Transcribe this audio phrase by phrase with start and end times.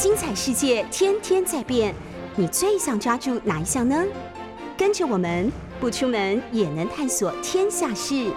[0.00, 1.94] 精彩世界天天在变，
[2.34, 4.02] 你最想抓住哪一项呢？
[4.74, 8.32] 跟着我们不出门也能探索天下事，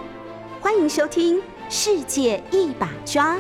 [0.60, 1.38] 欢迎收听
[1.70, 3.38] 《世界一把抓》。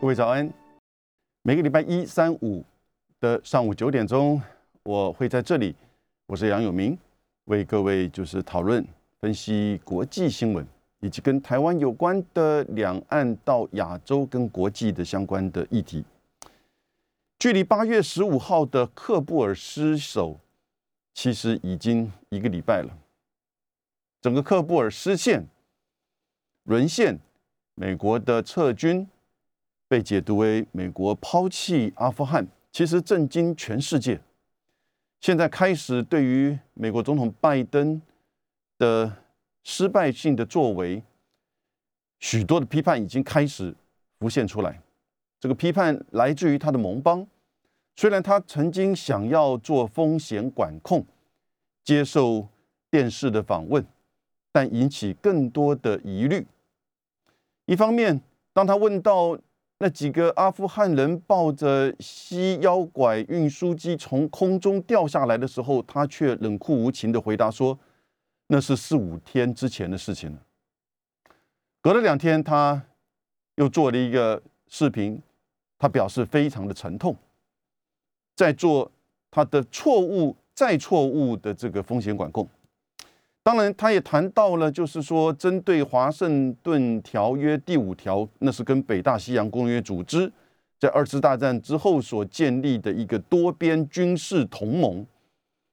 [0.00, 0.48] 各位早安！
[1.42, 2.64] 每个礼拜一、三、五
[3.18, 4.40] 的上午九点钟，
[4.84, 5.74] 我会在这里。
[6.28, 6.96] 我是杨永明，
[7.46, 8.86] 为各位就是讨论、
[9.20, 10.64] 分析国际新闻。
[11.00, 16.02] 以及跟台湾有关的两岸到亚洲跟国际的相关的议题，
[17.38, 20.40] 距离八月十五号的克布尔失守，
[21.12, 22.96] 其实已经一个礼拜了。
[24.22, 25.46] 整个克布尔失陷、
[26.64, 27.20] 沦陷，
[27.74, 29.06] 美国的撤军
[29.86, 34.18] 被解读为美国抛弃阿富汗，其实震惊全世界。
[35.20, 38.00] 现在开始对于美国总统拜登
[38.78, 39.14] 的。
[39.68, 41.02] 失败性的作为，
[42.20, 43.74] 许多的批判已经开始
[44.16, 44.80] 浮现出来。
[45.40, 47.26] 这个批判来自于他的盟邦，
[47.96, 51.04] 虽然他曾经想要做风险管控，
[51.82, 52.46] 接受
[52.92, 53.84] 电视的访问，
[54.52, 56.46] 但引起更多的疑虑。
[57.64, 58.20] 一方面，
[58.52, 59.36] 当他问到
[59.80, 67.76] 那几个阿富汗人抱着西腰拐运输机从空中掉下来的时候，他却冷酷无情的回答说。
[68.48, 70.38] 那是四五天之前的事情了。
[71.80, 72.82] 隔了两天，他
[73.56, 75.20] 又做了一个视频，
[75.78, 77.16] 他表示非常的沉痛，
[78.34, 78.90] 在做
[79.30, 82.48] 他的错误再错误的这个风险管控。
[83.42, 90.32] 当然，他也谈到了，就是说针对华盛顿条约第五条，那是跟北大西洋公约组织
[90.80, 95.06] 在二次大战之后所建立的一个多边军事同盟。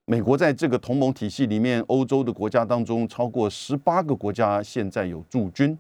[0.06, 5.78] 美国在这个同盟体系里面，欧洲的国家当中，超过十八个国家现在有驻军。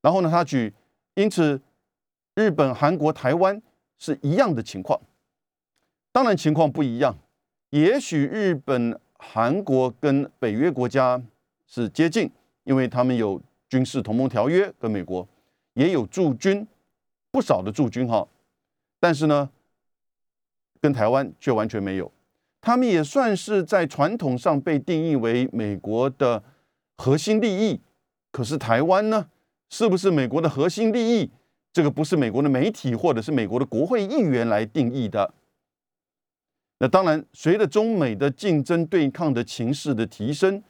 [0.00, 0.72] 然后呢，他举，
[1.14, 1.60] 因此
[2.34, 3.60] 日本、韩国、台湾
[3.98, 4.98] 是一样的情况。
[6.12, 7.14] 当然情况不一样，
[7.70, 11.22] 也许日本、韩国跟北约国家
[11.66, 12.30] 是接近，
[12.64, 15.28] 因为他们有军事同盟条约，跟美国
[15.74, 16.66] 也有驻军，
[17.30, 18.26] 不少的驻军哈。
[18.98, 19.50] 但是呢，
[20.80, 22.10] 跟台湾却完全没有。
[22.60, 26.42] 他们也算是在传统上被定义为美国的
[26.96, 27.80] 核心利益，
[28.32, 29.28] 可是台湾呢，
[29.70, 31.30] 是不是美国的核心利益？
[31.72, 35.32] 这个不是美国的媒体或者是美国的国会议员来定义的。
[36.80, 40.62] 那当然，随着中美的竞争对抗的情势的提升，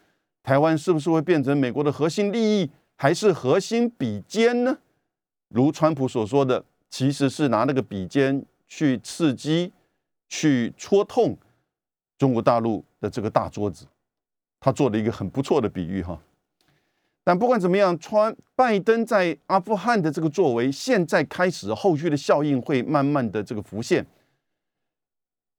[0.43, 4.79] 台湾是不是会变成美国的核心利益，还是核心比肩呢？
[5.49, 9.73] 如川普所说的，其实是拿那个笔尖去刺激、
[10.29, 11.37] 去戳痛。
[12.19, 13.87] 中国大陆的这个大桌子，
[14.61, 16.21] 他做了一个很不错的比喻哈。
[17.23, 24.05] 但不管怎么样，川拜登在阿富汗的这个作为，现在开始后续的效应会慢慢的这个浮现。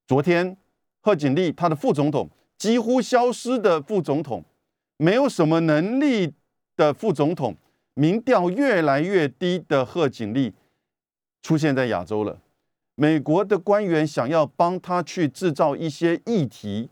[0.07, 0.57] 昨天
[1.01, 2.27] 贺锦丽他的副总统
[2.57, 4.43] 几乎消失的副总统，
[4.97, 6.33] 没有什么能力
[6.75, 7.55] 的副总统，
[7.93, 10.51] 民调越来越低的贺锦丽
[11.43, 12.41] 出现在亚洲了。
[12.99, 16.89] 美国的官员想要帮他去制造一些议题，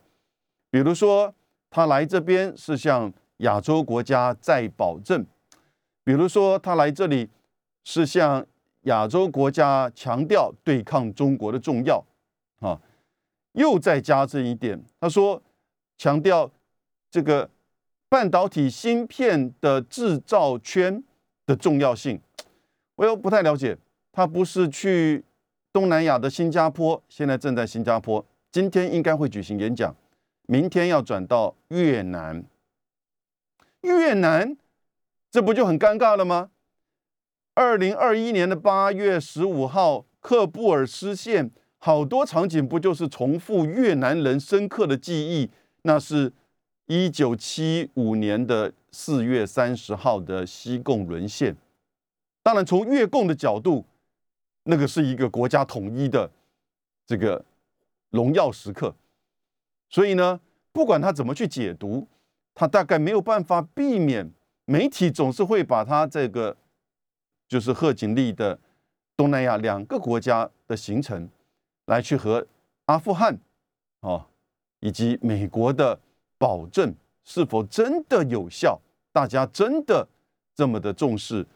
[0.70, 1.36] 比如说
[1.70, 5.26] 他来这边是向亚洲国家再保证，
[6.06, 7.30] 比如说他来这里
[7.84, 8.48] 是向
[8.84, 12.02] 亚洲国家强调对抗中国的重要，
[12.62, 12.80] 啊，
[13.52, 15.44] 又再加这一点，他说
[15.98, 16.50] 强调
[17.12, 17.50] 这个
[18.08, 21.04] 半导体芯片的制造圈
[21.46, 22.22] 的重要性，
[22.96, 23.78] 我又不太了解，
[24.14, 25.26] 他不是去。
[25.78, 29.96] 东南亚的新加坡现在正在新加坡，今天应该会举行演讲，
[30.48, 32.44] 明天要转到越南。
[33.82, 34.58] 越南，
[35.30, 36.50] 这不就很尴尬了吗？
[37.54, 45.52] 二零二一年的八月十五号，克布尔失陷，好多场景不就是重复越南人深刻的记忆？
[45.84, 46.34] 那是
[46.88, 51.56] 一九七五年的四月三十号的西贡沦陷。
[52.42, 53.86] 当然，从越共的角度。
[54.70, 56.30] 那个是一个国家统一的
[57.06, 57.44] 这个
[58.10, 58.94] 荣耀时刻，
[59.90, 60.40] 所以呢，
[60.74, 62.06] 不管他怎么去解读，
[62.54, 64.30] 他大概没有办法避免
[64.66, 66.58] 媒体总是会把他这个
[67.48, 68.60] 就是贺锦丽的
[69.16, 71.30] 东南亚两个国家的行程
[71.86, 72.46] 来去和
[72.88, 73.40] 阿富汗
[74.02, 74.28] 啊
[74.82, 75.98] 以及美国的
[76.38, 76.94] 保证
[77.24, 78.78] 是否真的有效，
[79.14, 80.06] 大家真的
[80.54, 81.48] 这么的重视？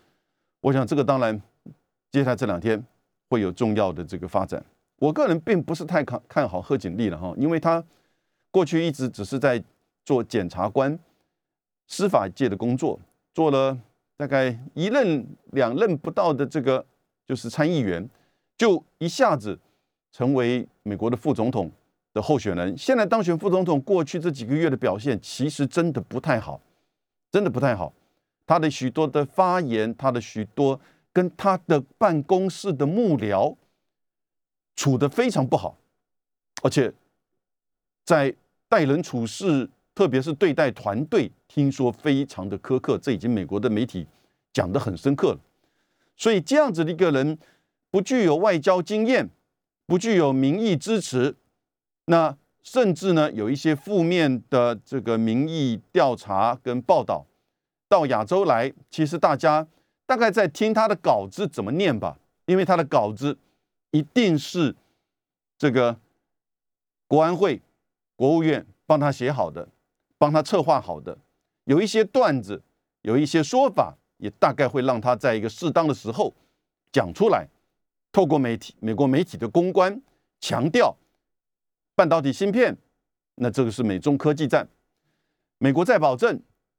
[0.62, 1.42] 我想这个当然，
[2.10, 2.82] 接下来这两天。
[3.32, 4.62] 会有重要的这个发展。
[4.98, 7.82] 我个人并不是太看看好贺锦丽了哈，因为他
[8.52, 9.64] 过去一直只是在
[10.04, 11.00] 做检察官、
[11.88, 13.00] 司法界的工作，
[13.34, 13.80] 做了
[14.18, 16.86] 大概一任两任不到的这个
[17.26, 18.06] 就是参议员，
[18.58, 19.58] 就一下子
[20.12, 21.72] 成为美国的副总统
[22.14, 22.78] 的候选人。
[22.78, 26.60] 现在当选副总统，过去这几个月的表现其实真的不太好，
[27.32, 27.94] 真的不太好。
[28.46, 30.78] 他的许多的发言，他的许多
[31.14, 33.56] 跟他的办公室的幕僚
[34.76, 35.78] 处得非常不好，
[36.64, 36.94] 而且
[38.04, 38.36] 在
[38.68, 39.70] 待人处事。
[39.94, 44.08] 特别是对待团队，听说非常的苛刻，这已经美国的媒体
[44.54, 45.40] 讲得很深刻了。
[46.16, 47.38] 所以这样子的一个人，
[47.92, 49.30] 不具有外交经验，
[49.86, 51.36] 不具有民意支持，
[52.06, 57.26] 那甚至呢有一些负面的这个民意调查跟报道
[57.90, 59.68] 到亚洲来，其实大家
[60.12, 63.38] 大概在听他的稿子怎么念吧，因为他的稿子
[63.92, 64.76] 一定是
[65.58, 65.98] 这个
[67.08, 67.62] 国安会、
[68.18, 69.70] 国务院帮他写好的。
[70.18, 71.18] 帮他策划好的，
[71.64, 72.62] 有一些段子，
[73.04, 76.34] 有一些说法，也大概会让他在一个适当的时候
[76.92, 77.48] 讲出来。
[78.12, 80.02] 透过媒体，美国媒体的公关
[80.42, 80.94] 强调
[81.96, 82.78] 半导体芯片，
[83.36, 84.68] 那这个是美中科技战，
[85.58, 86.38] 美国在保证，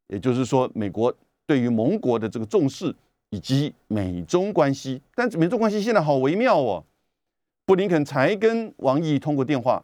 [0.08, 2.94] 也就是说，美国对于盟国的这个重视
[3.32, 5.00] 以及美中关系。
[5.14, 6.84] 但美中关系现在好微妙哦，
[7.64, 9.82] 布林肯才跟王毅通过电话，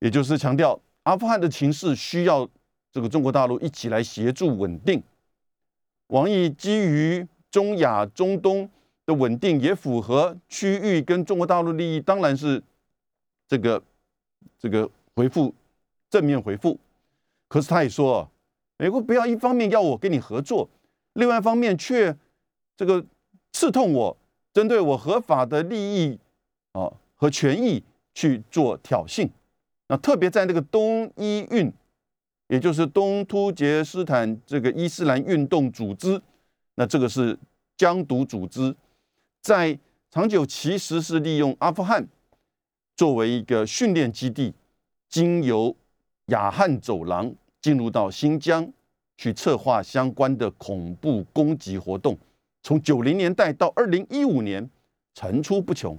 [0.00, 0.78] 也就是强调。
[1.04, 2.48] 阿富汗的情势需要
[2.92, 5.02] 这个中国大陆一起来协助稳定。
[6.08, 8.68] 王毅基于中亚、中东
[9.06, 12.62] 的稳定，也符合区域跟中国大陆利益，当然是
[13.48, 13.82] 这个
[14.58, 15.54] 这个回复
[16.10, 16.78] 正面回复。
[17.48, 18.30] 可是他也说，
[18.76, 20.68] 美国不要一方面要我跟你合作，
[21.14, 22.16] 另外一方面却
[22.76, 23.04] 这个
[23.52, 24.16] 刺痛我，
[24.52, 26.18] 针对我合法的利益
[26.72, 27.82] 啊和权益
[28.14, 29.28] 去做挑衅。
[29.88, 31.72] 那特别在那个东伊运，
[32.48, 36.20] 也就是东突厥斯坦这个伊斯兰运动组织，
[36.76, 37.38] 那这个是
[37.76, 38.74] 疆独组织，
[39.42, 39.78] 在
[40.10, 42.08] 长久其实是利用阿富汗
[42.96, 44.54] 作为一个训练基地，
[45.08, 45.76] 经由
[46.26, 48.72] 雅汉走廊进入到新疆
[49.16, 52.18] 去策划相关的恐怖攻击活动，
[52.62, 54.68] 从九零年代到二零一五年
[55.14, 55.98] 层出不穷，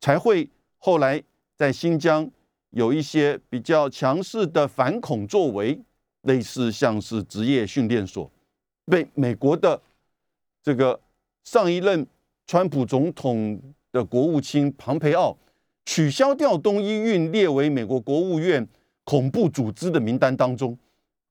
[0.00, 1.22] 才会后来
[1.56, 2.30] 在新疆。
[2.72, 5.80] 有一些比较强势的反恐作为，
[6.22, 8.30] 类似像是职业训练所，
[8.84, 9.80] 被美国的
[10.62, 11.00] 这个
[11.44, 12.06] 上一任
[12.46, 13.58] 川普总统
[13.90, 15.34] 的国务卿庞培奥
[15.86, 18.68] 取消掉东伊运，列为美国国务院
[19.04, 20.78] 恐怖组织的名单当中。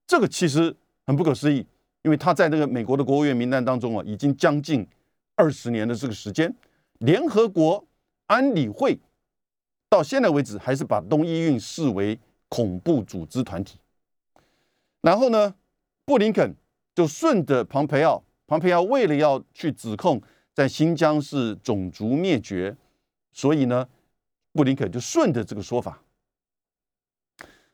[0.08, 0.74] 这个其实
[1.06, 1.64] 很不可思议，
[2.02, 4.84] 因为他在那个美国的国务院名单当中啊，已经将近
[5.36, 6.52] 二十年的这个时间，
[7.00, 7.86] 联合国
[8.26, 8.98] 安理会。
[9.90, 12.18] 到现在为止，还是把东伊运视为
[12.48, 13.78] 恐怖组织团体。
[15.02, 15.54] 然后呢，
[16.06, 16.54] 布林肯
[16.94, 20.20] 就顺着庞培奥，庞培奥为了要去指控
[20.54, 22.74] 在新疆是种族灭绝，
[23.32, 23.86] 所以呢，
[24.52, 26.02] 布林肯就顺着这个说法。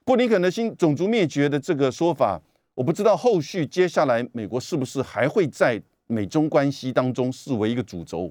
[0.05, 2.41] 布林肯的新种族灭绝的这个说法，
[2.75, 8.31] 我不知道后续接下来美国是不是还会在美中关系当中视为一个主轴，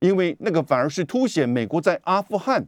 [0.00, 2.66] 因为那个反而是凸显美国在阿富汗。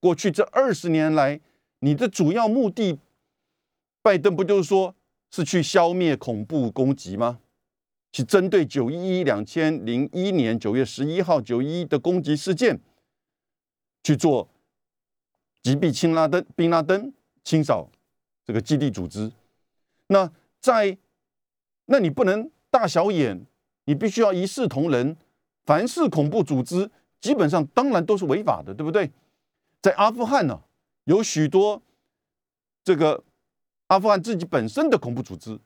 [0.00, 1.40] 过去这二十年来，
[1.78, 2.98] 你的主要目的，
[4.02, 4.94] 拜登不就是说
[5.30, 7.38] 是去消灭恐怖攻击吗？
[8.12, 12.80] 去针对九一一两千零一年九月十一号九一一的攻击事件，
[14.02, 14.48] 去做
[15.62, 17.12] 击毙亲拉登、宾拉登，
[17.46, 17.88] 清扫
[18.44, 19.30] 这个基地组织。
[20.08, 20.98] 那在，
[21.84, 23.46] 那你不能大小眼，
[23.84, 25.16] 你必须要一视同仁。
[25.64, 29.10] 凡是恐怖组织，基本上当然都是违法的，对不对？
[29.80, 30.60] 在阿富汗呢，
[31.04, 31.80] 有许多
[32.82, 33.22] 这个
[33.86, 35.58] 阿富汗自己本身的恐怖组织，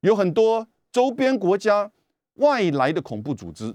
[0.00, 1.90] 有很多周边国家
[2.34, 3.74] 外来的恐怖组织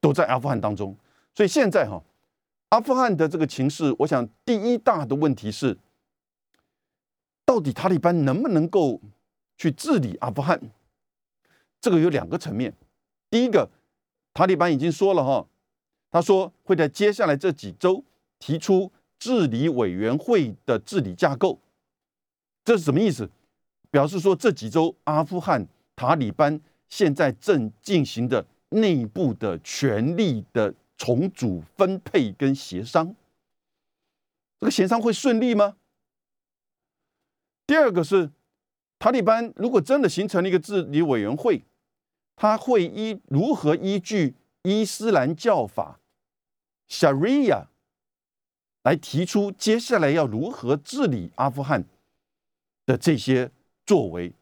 [0.00, 0.96] 都在阿富汗当中。
[1.34, 2.02] 所以现在哈，
[2.70, 5.76] 阿富汗的这个情势，我想第一大的问题是，
[7.48, 9.00] 到底塔利班能不能够
[9.56, 10.60] 去治理阿富汗？
[11.80, 12.74] 这个有两个层面。
[13.30, 13.70] 第一个，
[14.34, 15.46] 塔利班已经说了哈，
[16.10, 18.04] 他说会在接下来这几周
[18.38, 18.92] 提出。
[19.20, 21.58] 治理委员会的治理架构，
[22.64, 23.28] 这是什么意思？
[23.90, 33.12] 表示说这几周阿富汗塔利班现在正进行的内部的权力的重组分配跟协商，
[34.60, 35.74] 这个协商会顺利吗？
[37.68, 38.30] 第二个是
[38.98, 41.62] 塔利班如果真的形成了一个治理委员会，
[42.34, 46.00] 他会依如何依据伊斯兰教法
[46.88, 47.66] Sharia？
[48.84, 51.84] 来提出接下来要如何治理阿富汗
[52.86, 53.50] 的这些
[53.84, 54.32] 作为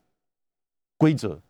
[0.97, 1.43] 规则，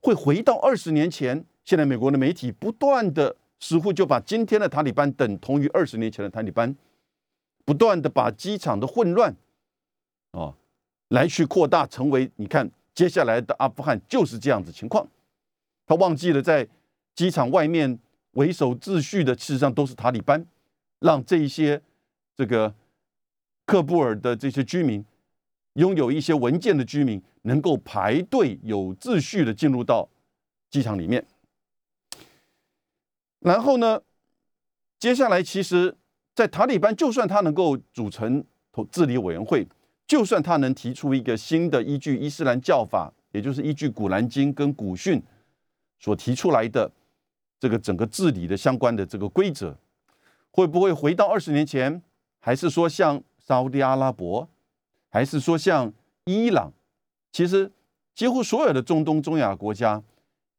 [0.00, 1.44] 会回到二十年前？
[1.64, 6.76] 现在美国的媒体不断的似乎就把今天的塔利班等同于二十年前的塔利班，
[7.64, 9.34] 不断的把机场的混乱，
[10.30, 10.54] 哦，
[11.08, 15.06] 来去扩大成为你看接下来的阿富汗就是这样子情况。
[15.86, 16.66] 他忘记了在
[17.14, 17.98] 机场外面
[18.32, 20.46] 维守秩序的，事实上都是塔利班，
[21.00, 21.80] 让这一些
[22.36, 22.74] 这个
[23.66, 25.04] 喀布尔的这些居民。
[25.74, 30.08] 拥有一些文件的居民能够排队有秩序的进入到
[30.70, 31.24] 机场里面，
[33.38, 34.02] 然后呢，
[34.98, 35.96] 接下来其实，
[36.34, 38.44] 在塔利班，就算他能够组成
[38.90, 39.68] 治理委员会，
[40.08, 45.22] 就算他能提出一个新的依据伊斯兰教法，也就是依据古兰经跟古训
[46.00, 46.90] 所提出来的
[47.60, 49.76] 这个整个治理的相关的这个规则，
[50.50, 52.02] 会不会回到二十年前，
[52.40, 54.48] 还是说像沙地阿拉伯？
[55.10, 55.92] 还是说像
[56.24, 56.72] 伊朗，
[57.30, 57.70] 其实
[58.14, 60.02] 几乎所有的中东、中亚国家，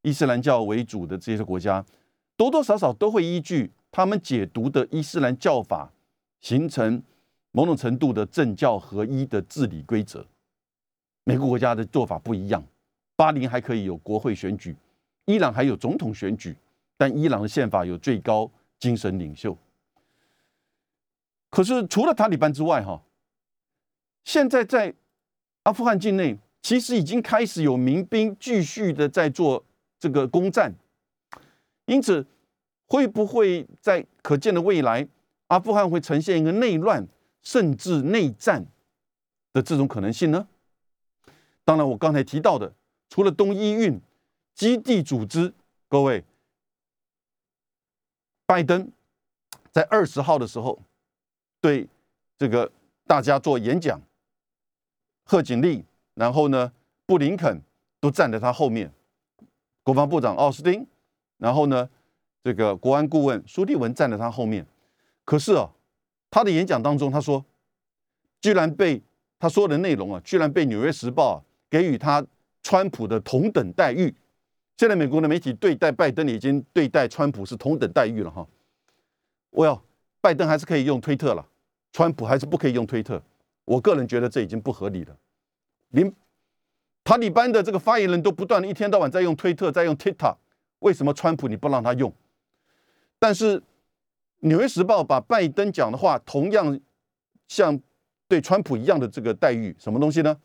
[0.03, 1.83] 伊斯兰教为主的这些国家，
[2.37, 5.91] 多多少少都会依据他们解读的伊斯兰教法，
[6.39, 7.01] 形成
[7.51, 10.25] 某种程度的政教合一的治理规则。
[11.23, 12.63] 每个国家的做法不一样。
[13.15, 14.75] 巴林还可以有国会选举，
[15.25, 16.55] 伊朗还有总统选举，
[16.95, 19.57] 但伊朗的宪法有最高精神领袖。
[21.49, 23.01] 可是除了塔利班之外，哈。
[24.23, 24.93] 现在在
[25.63, 29.65] 阿富汗境内，其实已经开始有民兵继续的在做
[29.99, 30.73] 这个攻占，
[31.85, 32.25] 因此
[32.85, 35.07] 会不会在可见的未来，
[35.47, 37.07] 阿富汗会呈现一个内乱
[37.49, 38.63] 甚至内战
[39.53, 40.47] 的这种可能性呢？
[41.65, 42.71] 当然，我刚才提到的，
[43.09, 43.99] 除了东伊运
[44.53, 45.51] 基地组织，
[45.87, 46.23] 各位，
[48.45, 48.91] 拜登
[49.71, 50.79] 在二十号的时候
[51.59, 51.89] 对
[52.37, 52.71] 这个
[53.07, 53.99] 大家做演讲。
[55.23, 56.71] 贺锦丽，然后呢，
[57.07, 57.59] 布林肯
[57.99, 58.93] 都站在他后面，
[59.81, 60.85] 国防部长奥斯汀，
[61.39, 61.89] 然后呢，
[62.43, 64.67] 这个国安顾问苏利文站在他后面。
[65.25, 65.71] 可是啊，
[66.29, 67.43] 他的演讲当中，他说，
[68.41, 69.01] 居然被
[69.39, 71.37] 他说的内容啊，居然被《纽约时报》
[71.69, 72.25] 给予他
[72.61, 74.13] 川普的同等待遇。
[74.77, 78.47] 现在美国的媒体对待拜登已经对待川普是同等待遇了哈。
[79.49, 79.81] 我要
[80.21, 81.45] 拜登还是可以用推特了，
[81.91, 83.21] 川普还是不可以用推特。
[83.65, 85.17] 我个人觉得这已经不合理了。
[85.89, 86.13] 连
[87.03, 90.37] 塔利班的这个发言人都不断的一天到晚在用推特，在用 TikTok，
[90.79, 92.13] 为什么川普你不让他用？
[93.17, 93.59] 但是
[94.39, 96.79] 《纽约时报》把拜登讲的话同样
[97.47, 97.79] 像
[98.27, 100.37] 对川普一样的这个待遇，什么东西呢？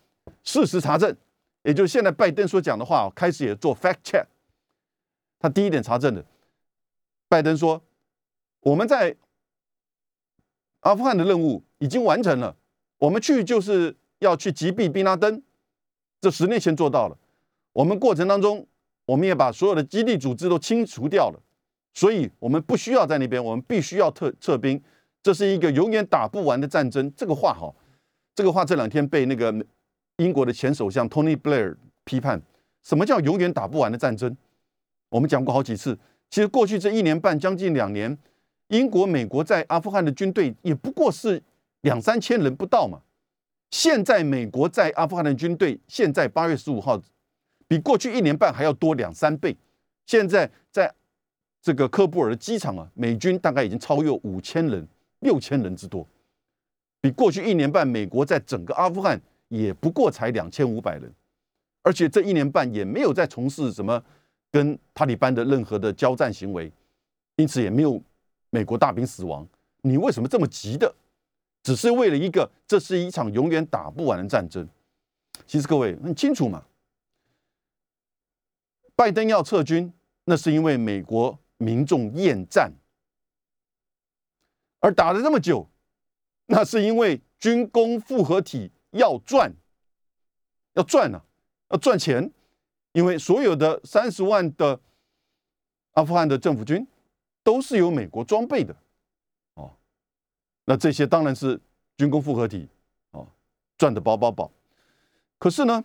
[0.43, 1.15] 事实查证，
[1.63, 4.25] 也就是现在拜登所讲的话开始也做 fact check。
[5.39, 6.25] 他第一点查证的，
[7.29, 7.83] 拜登说
[8.61, 9.15] 我们在
[10.81, 12.57] 阿富汗的任务已经完成了。
[12.99, 15.43] 我们去就是要去击毙宾拉登，
[16.21, 17.19] 这十年前做到了。
[17.73, 18.67] 我们过程当中，
[19.05, 21.39] 我们也把所有的基地组织都清除掉了，
[21.95, 24.83] 所以我们不需要在那边，我们必须要撤撤兵。
[25.23, 27.11] 这是一个永远打不完的战争。
[27.17, 27.73] 这个话哈，
[28.35, 29.55] 这个话这两天被那个
[30.19, 31.75] 英国的前首相 Tony Blair
[32.05, 32.43] 批判。
[32.83, 34.37] 什么叫永远打不完的战争？
[35.09, 35.99] 我们讲过好几次。
[36.29, 38.19] 其实过去这一年半，将近两年，
[38.69, 41.43] 英国、美国在阿富汗的军队也不过是。
[41.85, 43.03] 两三千人不到嘛？
[43.71, 46.99] 现在美国在阿富汗的军队，现在八月十五号，
[47.69, 49.55] 比过去一年半还要多两三倍。
[50.07, 50.91] 现在在
[51.64, 54.87] 这个科布尔的机场啊，美军大概已经超越五千人、
[55.21, 56.06] 六千人之多，
[57.00, 59.18] 比过去一年半美国在整个阿富汗
[59.49, 61.11] 也不过才两千五百人，
[61.80, 64.04] 而且这一年半也没有在从事什么
[64.50, 66.71] 跟塔利班的任何的交战行为，
[67.37, 67.99] 因此也没有
[68.50, 69.49] 美国大兵死亡。
[69.80, 70.94] 你为什么这么急的？
[71.62, 74.68] 只是为了一个，这是一场永远打不完的战争。
[75.47, 76.62] 其实各位很清楚嘛，
[78.94, 79.90] 拜登要撤军，
[80.26, 82.71] 那是因为美国民众厌战；
[84.80, 85.66] 而打了这么久，
[86.47, 89.52] 那是因为军工复合体要赚，
[90.75, 91.25] 要赚啊，
[91.71, 92.30] 要赚钱。
[92.92, 94.78] 因为所有的三十万的
[95.94, 96.87] 阿富汗的政府军
[97.42, 98.76] 都是由美国装备的。
[99.54, 99.75] 哦
[100.64, 101.61] 那这些当然是
[101.97, 102.68] 军工复合体，
[103.11, 103.26] 哦，
[103.76, 104.49] 赚的饱饱饱。
[105.38, 105.83] 可是呢，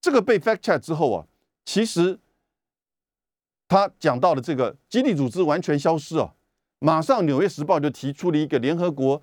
[0.00, 1.26] 这个被 fact check 之后啊，
[1.66, 2.18] 其实
[3.68, 6.34] 他讲到的这个基地组织完全消失啊，
[6.78, 9.22] 马上《纽约时报》就提出了一个联合国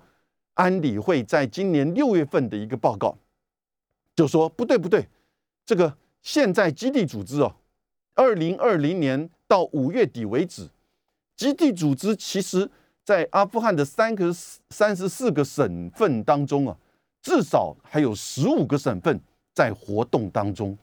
[0.54, 3.16] 安理会在今年六月份的一个报告，
[4.14, 5.08] 就说不对不对，
[5.64, 7.56] 这个现在基地组织哦，
[8.14, 10.68] 二零二零年到五月底为止，
[11.36, 12.70] 基地组织其实。
[13.06, 14.32] 在阿富汗的三个
[14.70, 16.74] 三十四个省份当中啊，
[17.20, 19.20] 至少还有十五个省份
[19.52, 20.74] 在活动当中。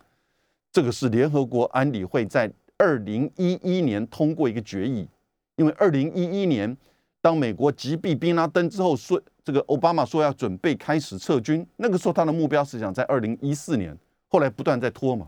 [0.72, 2.48] 这个是联合国安理会在
[2.82, 5.08] 二零一一年通过一个决议，
[5.56, 6.76] 因为二零一一年
[7.22, 13.96] 当美国击毙宾拉登之后，说这个奥巴马说要准备开始撤军，那个时候他的目标是想在二零一四年，
[14.30, 15.28] 后来不断在拖嘛。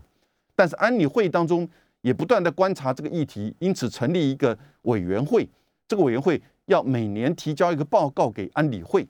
[0.56, 1.68] 但是安理会当中
[2.00, 5.48] 也不断的观察这个议题，因此成立一个委员会，
[5.86, 9.06] 这个委员会要每年提交一个报告给安理会，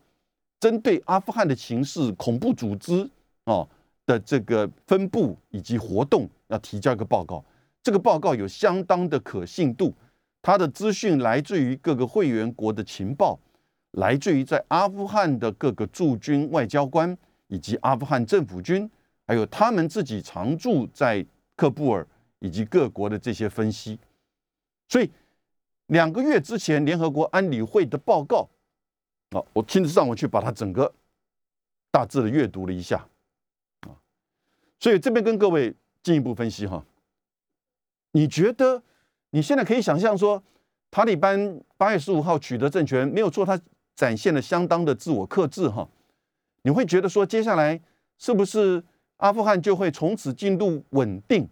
[0.60, 3.08] 针对阿富汗的情势、恐怖组织
[3.44, 3.66] 哦
[4.04, 7.42] 的这个分布以及活动，要提交一个报告。
[7.84, 9.94] 这个报告有相当的可信度，
[10.42, 13.38] 它的资讯来自于各个会员国的情报，
[13.92, 18.90] 来自于在阿富汗的各个驻军外交官以及阿富汗政府军，
[19.28, 21.24] 还有他们自己常驻在。
[21.56, 22.04] 克布尔
[22.40, 23.96] 以及各国的这些分析，
[24.88, 25.08] 所以
[25.86, 28.48] 两个月之前联合国安理会的报告，
[29.30, 30.92] 啊，我亲自上午去把它整个
[31.92, 33.06] 大致的阅读了一下，
[33.82, 33.94] 啊，
[34.80, 35.72] 所以这边跟各位
[36.02, 36.84] 进一步分析哈，
[38.14, 38.80] 你觉得
[39.30, 40.42] 你现在可以想象说，
[40.90, 43.60] 塔利班八月十五号取得政权没有错，他
[43.94, 45.88] 展现了相当的自我克制哈，
[46.62, 47.80] 你会觉得说接下来
[48.18, 48.82] 是不是？
[49.18, 51.48] 阿富汗就会从此进入稳定，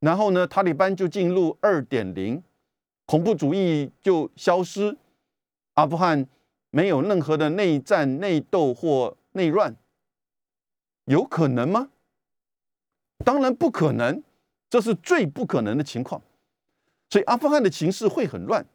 [0.00, 2.42] 然后呢，塔利班就进入二点零，
[3.06, 4.96] 恐怖主义就消失，
[5.74, 6.26] 阿富汗
[6.70, 9.76] 没有任何的内战、内斗或内乱，
[11.04, 11.90] 有可能吗？
[13.24, 14.22] 当然不可能，
[14.74, 16.20] 这是最不可能的情况。
[17.08, 18.66] 所以阿富汗的情势会很乱。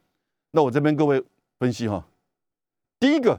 [0.51, 1.22] 那我这边各位
[1.60, 2.08] 分析哈，
[2.98, 3.38] 第一个，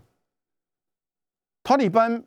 [1.63, 2.23] 塔利班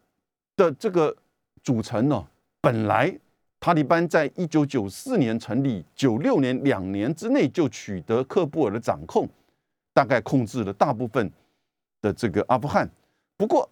[0.55, 1.15] 的这个。
[1.63, 2.27] 组成呢？
[2.59, 3.17] 本来
[3.61, 9.25] 塔利班在一九九四年成立，九六年两年之内就取得喀布尔的掌控，
[9.93, 11.31] 大概控制了大部分
[12.01, 12.89] 的这个阿富汗。
[13.37, 13.69] 不过，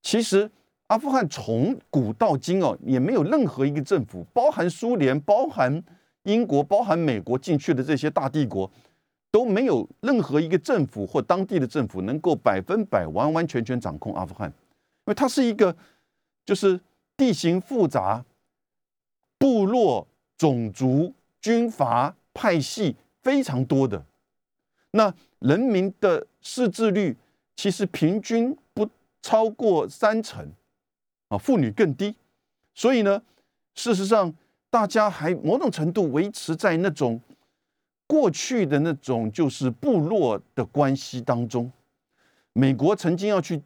[0.00, 0.50] 其实
[0.88, 5.82] 阿富汗从古到今哦，也没有任何一个政府，包含苏联、包含
[6.24, 8.70] 英国、包含美国进去的这些大帝国，
[9.30, 15.74] 都没有任何一个政府或当地的政府能够百分百完完全全掌控阿富汗，因为它是一个
[16.44, 16.80] 就是。
[17.18, 18.24] 地形复杂，
[19.38, 24.06] 部落、种族、军阀、派系非常多的，
[24.92, 27.16] 那人民的识字率
[27.56, 28.88] 其实平均不
[29.20, 30.48] 超过三成，
[31.28, 32.14] 啊，妇女更低，
[32.74, 33.22] 所以呢，
[33.74, 34.34] 事实上
[34.70, 37.20] 大家还某种程度维持在那种
[38.06, 41.70] 过去的那种就是部落的关系当中。
[42.52, 43.62] 美国曾经要去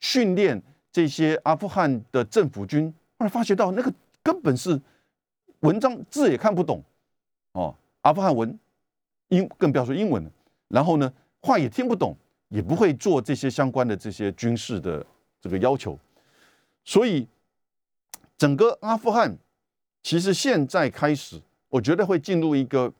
[0.00, 0.62] 训练。
[0.92, 4.80] 这些阿富汗的政府军后来发觉到，那个根本是
[5.60, 6.82] 文章字也看不懂
[7.52, 8.58] 哦，阿富汗文
[9.28, 10.30] 英更不要说英文了。
[10.68, 12.16] 然后呢，话也听不懂，
[12.48, 15.04] 也不会做这些相关的这些军事的
[15.38, 15.98] 这个要求。
[16.86, 17.26] 所以，
[18.38, 19.36] 整个阿富汗
[20.02, 22.92] 其实现在开始，我觉得会进入一个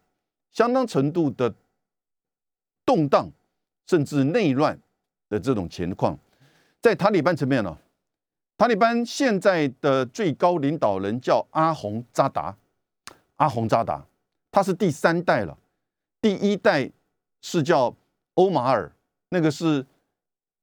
[0.53, 1.55] 相当程度的
[2.85, 3.31] 动荡，
[3.87, 4.79] 甚至内乱
[5.29, 6.19] 的这种情况，
[6.83, 7.79] 在塔利班层面呢。
[8.59, 12.57] 塔利班现在的最高领导人叫阿洪扎达，
[13.37, 14.05] 阿洪扎达，
[14.51, 15.57] 他是第三代了。
[16.23, 16.91] 第一代
[17.43, 17.95] 是叫
[18.35, 18.91] 欧马尔，
[19.29, 19.87] 那个是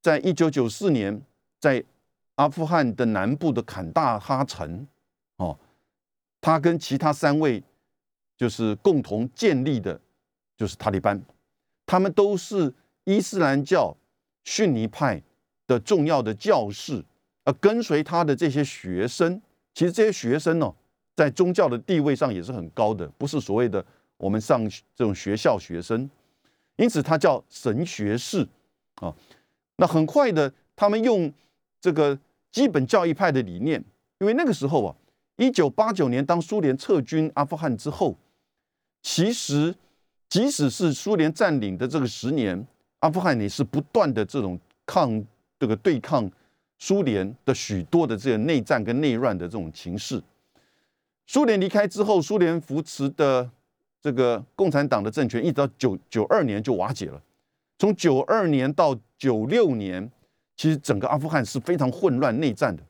[0.01, 1.21] 在一九九四年
[1.59, 1.85] 在
[2.35, 4.87] 阿富汗的南部的坎大哈城，
[5.37, 5.57] 哦，
[6.41, 7.63] 他跟其他三位
[8.37, 9.99] 就是共同建立的，
[10.57, 11.21] 就是塔利班，
[11.85, 13.95] 他们都是伊斯兰教
[14.43, 15.21] 逊尼派
[15.67, 17.03] 的重要的教士。
[17.45, 19.41] 而跟随他的这些学生，
[19.73, 20.73] 其实这些学生呢，
[21.13, 24.63] 在宗教的地位上也是很高的，不是所谓的我们上
[24.95, 26.09] 这种学校学生，
[26.77, 28.47] 因此他叫神学士
[28.95, 29.13] 啊。
[29.75, 31.29] 那很快的，他们用
[31.83, 32.17] 这个
[32.49, 33.83] 基本教义派的理念，
[34.19, 34.95] 因为那个时候啊，
[35.35, 38.15] 一九八九年当苏联撤军阿富汗之后，
[39.01, 39.75] 其实
[40.29, 42.65] 即使是苏联占领的这个十年，
[42.99, 45.21] 阿富汗也是不断的这种抗
[45.59, 46.31] 这个对抗。
[46.79, 50.21] 苏联的许多的这个内战跟内乱的这种情势，
[51.25, 53.49] 苏联离开之后，苏联扶持的
[54.01, 57.21] 这个共产党的政权，一直到九九二年就瓦解了。
[57.77, 60.11] 从九二年到九六年，
[60.55, 62.83] 其实整个阿富汗是非常混乱内战的，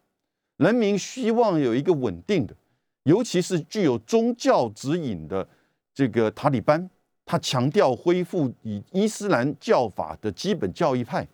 [0.57, 2.55] 人民希望有一个稳定的，
[3.03, 5.47] 尤其是具有宗教指引的
[5.93, 6.89] 这个塔利班，
[7.25, 11.27] 他强调恢复以伊斯兰教法的基本教义派，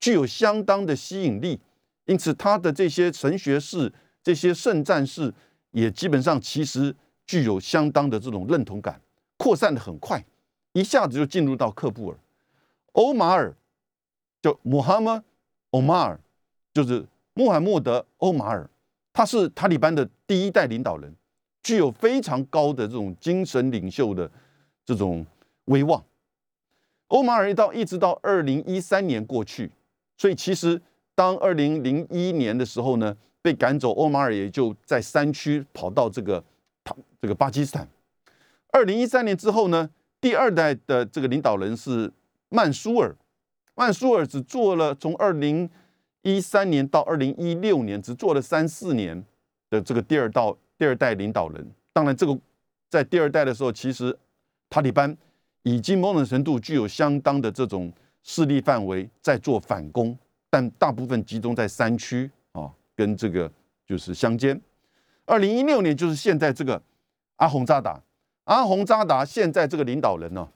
[0.00, 1.60] 具有相当的吸引力。
[2.06, 5.32] 因此，他的这些神学士、这些圣战士，
[5.72, 6.94] 也基本上其实
[7.26, 9.00] 具有相当的这种认同感，
[9.36, 10.24] 扩散的很快，
[10.72, 12.18] 一下子就进入到喀布尔。
[12.92, 13.54] 欧马尔，
[14.40, 15.22] 就穆罕默
[15.76, 16.18] 欧马尔，
[16.72, 18.66] 就是穆罕默德·欧马尔，
[19.12, 21.14] 他是塔利班的第一代领导人，
[21.62, 24.30] 具有非常高的这种精神领袖的
[24.86, 25.26] 这种
[25.66, 26.02] 威望。
[27.08, 29.70] 欧马尔一到一直到二零一三年过去，
[30.16, 30.80] 所以其实
[31.14, 36.42] 当二零零一年的时候呢，被赶走，欧马尔也就在山区跑到这个
[36.82, 37.86] 他这个巴基斯坦。
[38.72, 39.90] 二零一三年之后呢，
[40.22, 42.10] 第二代的这个领导人是
[42.48, 43.14] 曼苏尔，
[43.76, 45.70] 曼苏尔只做了从二零
[46.22, 49.24] 一三年到二零一六年，只做了三四年
[49.70, 51.64] 的这个第二道第二代领导人。
[51.92, 52.36] 当然，这个
[52.90, 54.18] 在第二代的时候，其实
[54.68, 55.16] 塔利班。
[55.68, 60.16] 已经某种程度具有相当的这种势力范围，在做反攻，
[60.48, 63.50] 但大部分集中在山区啊，跟这个
[63.84, 64.60] 就是乡间。
[65.24, 66.80] 二零一六年就是现在这个
[67.34, 68.00] 阿洪扎达，
[68.44, 70.48] 阿洪扎达现在这个领导人呢，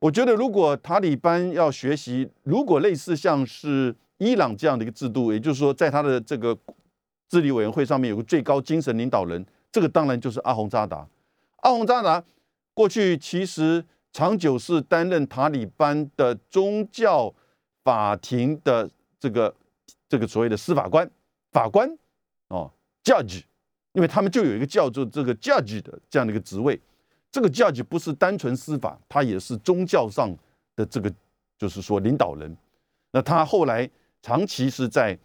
[0.00, 6.58] 我觉得如果塔利班要学习，如果类似像是伊朗这样的一个制度，也就是说，在他的这个
[7.28, 11.06] 治理委员会上面有个最高精神领导人，这个当然就是阿洪扎达。
[11.58, 12.24] 阿洪扎达
[12.74, 13.84] 过去其实。
[14.12, 17.32] 长久是担任塔利班的宗教
[17.84, 19.54] 法庭的这个
[20.08, 21.08] 这个所谓的司法官
[21.52, 21.88] 法官
[22.48, 22.68] 哦
[23.04, 23.42] ，judge，
[23.92, 26.80] 因为他们就有一个叫做这个 judge 的这样的一个职位。
[27.30, 30.34] 这个 judge 不是单纯司法，他也是宗教上
[30.76, 31.12] 的这个
[31.58, 32.56] 就是说领导人。
[33.12, 33.88] 那他后来
[34.22, 35.18] 长期是在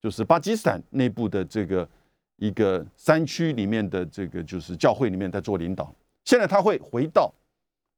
[0.00, 1.88] 就是巴基斯坦内部的这个
[2.36, 5.94] 一个山区里面的这个就是教会里面在做领导。
[6.24, 7.32] 现在他会回到。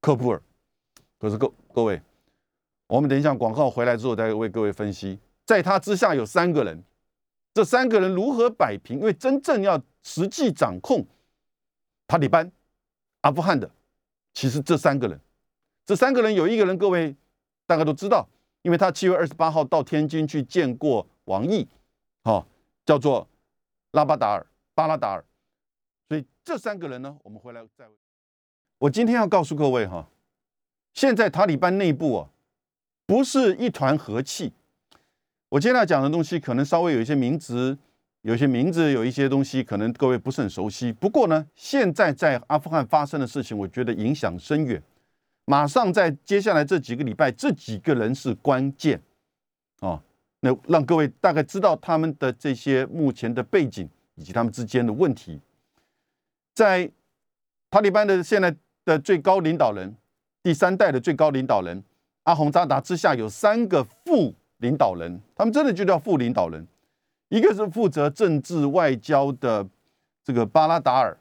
[0.01, 0.43] 科布尔，
[1.19, 1.99] 可是各各位，
[2.89, 6.85] 我们等一下广告回来之后再为各位分析，在他之下有三个人，
[7.55, 8.99] 这三个人如何摆平？
[8.99, 11.07] 因为真正要实际掌控
[12.07, 12.53] 塔利班、
[13.25, 13.69] 阿富汗的，
[14.35, 15.19] 其实这三个人，
[15.87, 17.17] 这三个人有一个人各位
[17.67, 18.29] 大概都知道，
[18.61, 21.67] 因为他七月二十八号到天津去见过王毅，
[22.23, 22.47] 好，
[22.85, 23.27] 叫做
[23.93, 25.25] 拉巴达尔、巴拉达尔，
[26.07, 27.87] 所以这三个人呢，我们回来再。
[28.77, 30.07] 我今天要告诉各位哈，
[30.93, 32.29] 现在塔利班内部啊，
[33.07, 34.53] 不是一团和气。
[35.49, 37.79] 我接下来讲的东西可能稍微有一些名词，
[38.25, 40.91] 有些名字，有一些东西可能各位不是很熟悉。
[40.91, 44.83] 不过呢，现在在阿富汗发生的事情，我觉得影响深远。
[45.45, 49.01] 马上在接下来这几个礼拜，这几个人是关键
[49.81, 50.03] 啊。
[50.41, 55.41] 那让各位大概知道他们的这些目前的背景以及他们之间的问题，
[56.55, 56.91] 在
[57.71, 58.55] 塔利班的现在。
[58.87, 59.97] 的最高领导人，
[60.43, 61.83] 第三代的最高领导人
[62.25, 66.67] 阿洪扎达之下有三个副领导人，他们真的就叫副领导人。
[67.35, 69.69] 一个是负责政治外交的
[70.23, 71.19] 这个巴拉达尔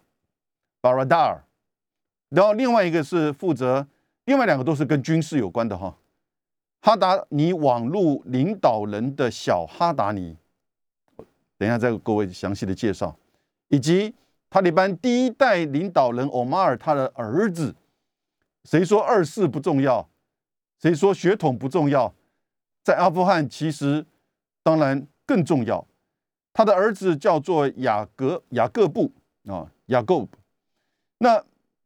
[0.79, 1.43] 巴拉达尔，
[2.29, 3.87] 然后另外一个是负责，
[4.25, 5.97] 另外两个都是跟军事有关的哈。
[6.81, 10.37] 哈达尼网络领导人的小哈达尼，
[11.57, 13.17] 等一下再给各位详细的介绍，
[13.69, 14.13] 以及。
[14.51, 17.73] 塔利班第一代领导人欧马尔他的儿子，
[18.65, 20.07] 谁说二世不重要？
[20.79, 22.13] 谁说血统不重要？
[22.83, 24.05] 在阿富汗其实
[24.61, 25.83] 当然更重要。
[26.53, 29.11] 他的儿子叫做雅各雅各布
[29.47, 30.29] 啊，雅各布。
[31.17, 31.43] 那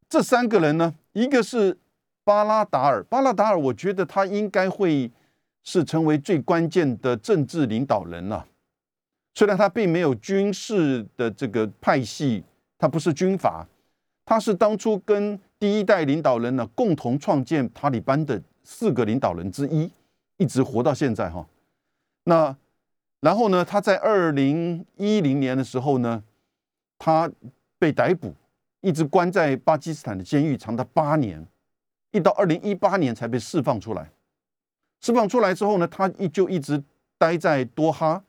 [0.08, 0.94] 这三个人呢？
[1.14, 1.78] 一个是
[2.24, 5.10] 巴拉达尔，巴拉达尔，我觉得他应该会
[5.64, 8.46] 是成为最关键的政治领导人了。
[9.34, 12.44] 虽然他并没有军事的这个派系。
[12.80, 13.68] 他不是军阀，
[14.24, 19.92] 他是当初跟第一代领导人呢共同创建塔利班的四个领导人之一，
[20.38, 21.44] 一直活到现在哈。
[22.26, 22.56] 那
[23.20, 26.24] 然后呢，他在二零一零年的时候呢，
[27.00, 27.30] 他
[27.80, 28.34] 被逮捕，
[28.82, 31.46] 一直关在巴基斯坦的监狱长达八年，
[32.12, 34.12] 一到二零一八年才被释放出来。
[35.02, 36.84] 释放出来之后呢，他一就一直
[37.18, 38.24] 待在多哈，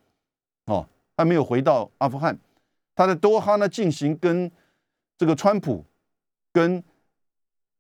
[0.67, 2.39] 哦，还没有回到阿富汗。
[2.95, 4.51] 他在多哈呢进行跟
[5.17, 5.85] 这个川普
[6.53, 6.83] 跟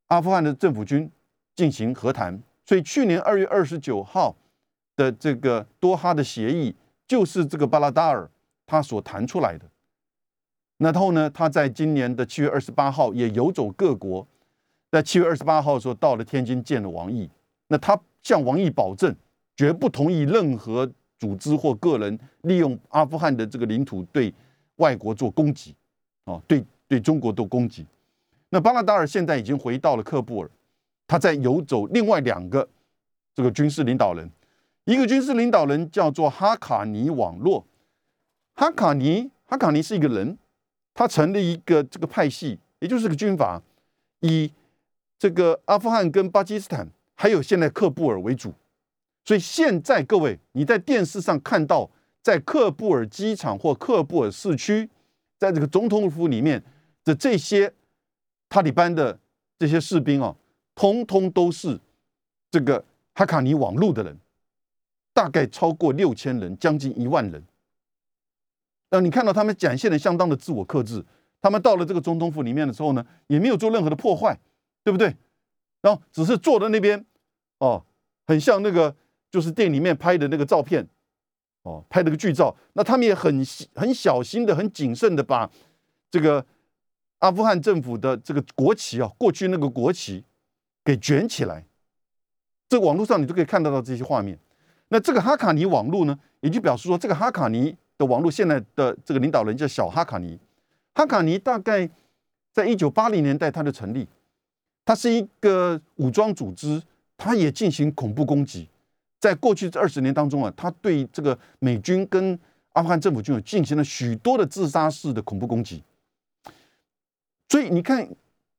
[0.06, 1.10] 阿富汗的政府军
[1.56, 4.36] 进行和谈，所以去年二月二十九号
[4.94, 6.74] 的这个多哈的协议
[7.08, 8.30] 就是这个巴拉达尔
[8.66, 9.64] 他所谈出来的。
[10.76, 14.24] 然后呢，他在今年的七月二十八号也游走各国，
[14.92, 17.28] 在七月二十八号的时候到了天津见了王毅。
[17.66, 19.12] 那他向王毅保证，
[19.56, 24.32] 绝不同意任何组织或个人利用阿富汗的这个领土对。
[24.78, 25.74] 外国做攻击，
[26.26, 27.84] 哦，对对中国做攻击。
[28.48, 30.48] 那巴拉达尔现在已经回到了喀布尔，
[31.04, 32.68] 他在游走另外两个
[33.34, 34.30] 这个军事领导人，
[34.88, 37.66] 一个军事领导人叫做哈卡尼网络。
[38.54, 40.38] 哈卡尼哈卡尼是一个人，
[40.94, 43.62] 他成立一个这个派系，也就是个军阀，
[44.20, 44.50] 以
[45.18, 48.54] 这个阿富汗跟巴基斯坦还有现在喀布尔为主。
[49.26, 51.90] 所以现在各位你在电视上看到。
[52.20, 54.90] 在喀布尔机场或喀布尔市区，
[55.38, 56.62] 在这个总统府里面，
[57.02, 57.72] 的这些
[58.50, 59.18] 塔利班的
[59.58, 60.36] 这些士兵啊，
[60.74, 61.80] 通通都是
[62.50, 64.18] 这个哈卡尼网路的人，
[65.18, 67.44] 大概超过六千人，将近一万人。
[68.90, 71.04] 那你看到他们展现的相当的自我克制，
[71.40, 74.38] 他们到了这个总统府里面的时候呢，也没有做任何的破坏，
[74.84, 75.12] 对不对？
[75.80, 77.04] 然后只是坐在那边，
[77.58, 77.84] 哦，
[78.28, 78.94] 很像那个
[79.28, 80.86] 就是店里面拍的那个照片，
[81.64, 82.56] 哦，拍了个剧照。
[82.74, 85.50] 那他们也很很小心的、很谨慎的把
[86.12, 86.46] 这个
[87.18, 90.24] 阿富汗政府的这个国旗啊，过去那个国旗
[90.84, 91.66] 给卷起来。
[92.68, 94.38] 这网络上你都可以看得到这些画面。
[94.88, 97.76] 那这个哈卡尼网络呢，也就表示说这个哈卡尼。
[97.98, 100.38] 的网络现在的这个领导人叫小哈卡尼，
[100.94, 101.90] 哈卡尼大概
[102.52, 104.06] 在一九八零年代他的成立，
[104.84, 106.80] 他是一个武装组织，
[107.16, 108.68] 他也进行恐怖攻击，
[109.18, 112.38] 在过去这二十年当中啊，他对这个美军跟
[112.74, 115.82] 阿富汗政府军进行了许多的自杀式的恐怖攻击，
[117.48, 118.08] 所以你看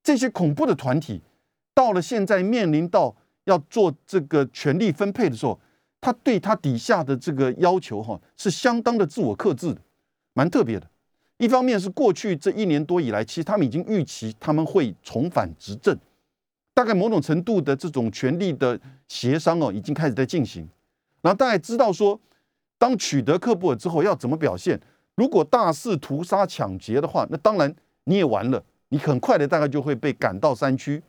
[0.04, 1.22] 这些恐怖的团体
[1.74, 3.16] 到了现在面临到
[3.46, 5.58] 要做这个权力分配的时候。
[6.02, 9.82] 他对他底下的这个要求，哈，是相当的自我克制的，
[10.34, 10.90] 蛮特别的。
[11.38, 15.98] 一方面是过去这一年多以来，其实他们已经预期他们会重返执政，
[16.74, 20.68] 大概某种程度的这种权力的协商哦，已经开始在进行。
[21.22, 22.20] 然后大概知道说，
[22.78, 24.80] 当取得克布尔之后要怎么表现。
[25.16, 27.74] 如果大肆屠杀抢劫的话，那当然
[28.06, 31.04] 你也完了，你很快的大概就会被赶到山区，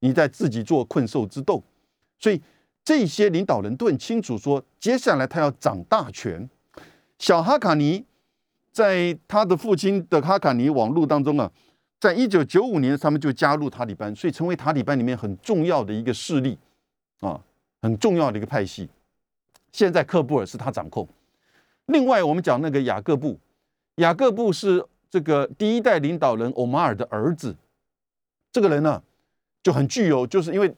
[0.00, 1.62] 你在自己做困兽之斗。
[2.18, 2.40] 所以。
[2.84, 6.48] 这些领导人都很清楚，说接下来他要掌大权。
[7.18, 8.04] 小哈卡尼
[8.70, 11.50] 在他的父亲的哈卡尼网络当中啊，
[11.98, 16.58] 在一九九五年他们就加入塔利班，所以成为塔利班里面很重要的一个势力
[17.20, 17.40] 啊，
[17.80, 18.90] 很重要的一个派系。
[19.72, 21.08] 现在克布尔是他掌控。
[21.86, 23.38] 另外，我们讲那个雅各布，
[23.96, 27.56] 雅各布是这个第一代领导人欧马尔的儿子。
[28.52, 29.02] 这个人呢
[29.62, 30.74] 就很具有，就是因为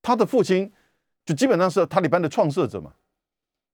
[0.00, 0.72] 他的父亲。
[1.30, 2.92] 就基本上是塔利班的创设者嘛，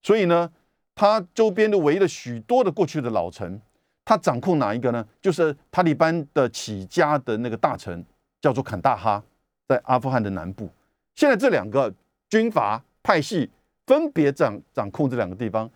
[0.03, 0.53] 所以呢，
[0.95, 3.59] 他周边都围了许多的过去的老臣。
[4.05, 5.03] 他掌控哪一个呢？
[5.23, 8.05] 就是塔利班的起家的那个大臣，
[8.43, 9.25] 叫做坎大哈，
[9.67, 10.69] 在阿富汗的南部。
[11.15, 11.91] 现在这两个
[12.29, 13.51] 军阀派系
[13.87, 15.71] 分别掌掌控这两个地方。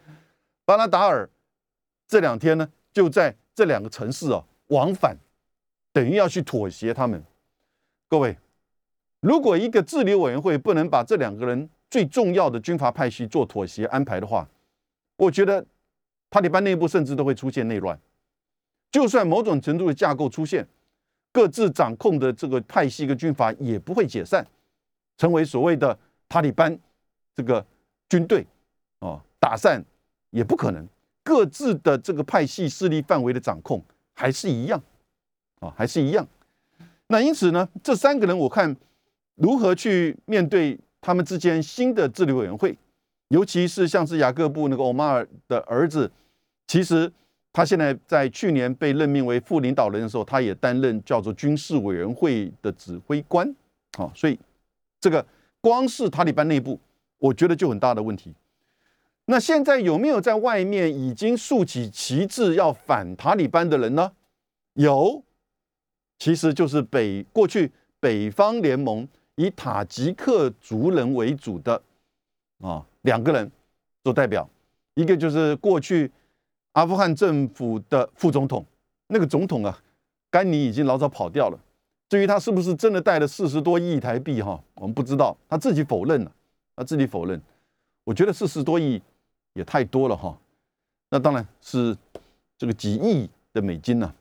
[0.66, 1.26] 巴拉达尔
[2.06, 5.16] 这两天呢，就在这两个城市啊往返，
[5.94, 7.24] 等于要去妥协他们。
[8.06, 8.36] 各位。
[9.20, 14.48] 如果一个治理委员会不能把这两个人最重要的军阀派系做妥协安排的话，
[15.16, 15.64] 我觉得
[16.30, 17.98] 塔利班内部甚至都会出现内乱。
[18.90, 20.66] 就算某种程度的架构出现，
[21.32, 24.46] 各自掌控的这个派系跟军阀也不会解散，
[25.18, 25.96] 成为所谓的
[26.28, 26.78] 塔利班
[27.34, 27.64] 这个
[28.08, 28.46] 军队
[29.00, 29.84] 啊，打散
[30.30, 30.88] 也不可能。
[31.22, 34.82] 各自的这个派系势力范围的掌控还是一样
[35.60, 36.26] 啊，还是一样。
[37.08, 38.74] 那因此呢，这三个人我看。
[39.40, 42.76] 如何去面对他们之间新的治理委员会？
[43.28, 46.10] 尤其是像是雅各布那个欧马尔的儿子，
[46.66, 47.10] 其实
[47.50, 53.48] 他现在在去年被任命为副领导人的时候，他也担任叫做军事委员会的指挥官。
[53.96, 54.38] 啊，所以
[55.00, 55.24] 这个
[55.62, 56.78] 光是塔利班内部，
[57.18, 58.34] 我觉得就很大的问题。
[59.24, 64.12] 那现在有没有在外面已经竖起旗帜要反塔利班的人呢？
[64.74, 65.22] 有，
[66.18, 69.08] 其实就是北过去北方联盟。
[69.36, 71.82] 以塔吉克族人为主的
[72.60, 73.50] 啊，两个人
[74.04, 74.48] 做代表，
[74.94, 76.10] 一个就是过去
[76.72, 78.64] 阿富汗政府的副总统，
[79.06, 79.82] 那个总统啊，
[80.30, 81.58] 甘尼已经老早跑掉了。
[82.08, 86.32] 至于他是不是真的带了四十多亿台币哈，我们不知道，他自己否认了，
[86.76, 87.40] 他自己否认。
[88.04, 89.00] 我觉得四十多亿
[89.54, 90.36] 也太多了哈，
[91.08, 91.96] 那当然是
[92.58, 94.12] 这个几亿的美金呢。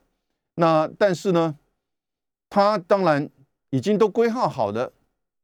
[0.56, 1.56] 那但是呢，
[2.50, 3.28] 他当然
[3.72, 4.91] 已经都规划好了。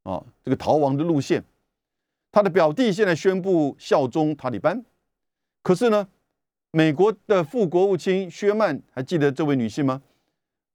[0.06, 1.44] 啊，这个逃亡的路线，
[2.32, 4.86] 他的表弟现在宣布效忠塔利班，
[5.64, 6.08] 可是呢，
[6.70, 10.04] 美国的副国务卿薛曼还记得这位女性吗？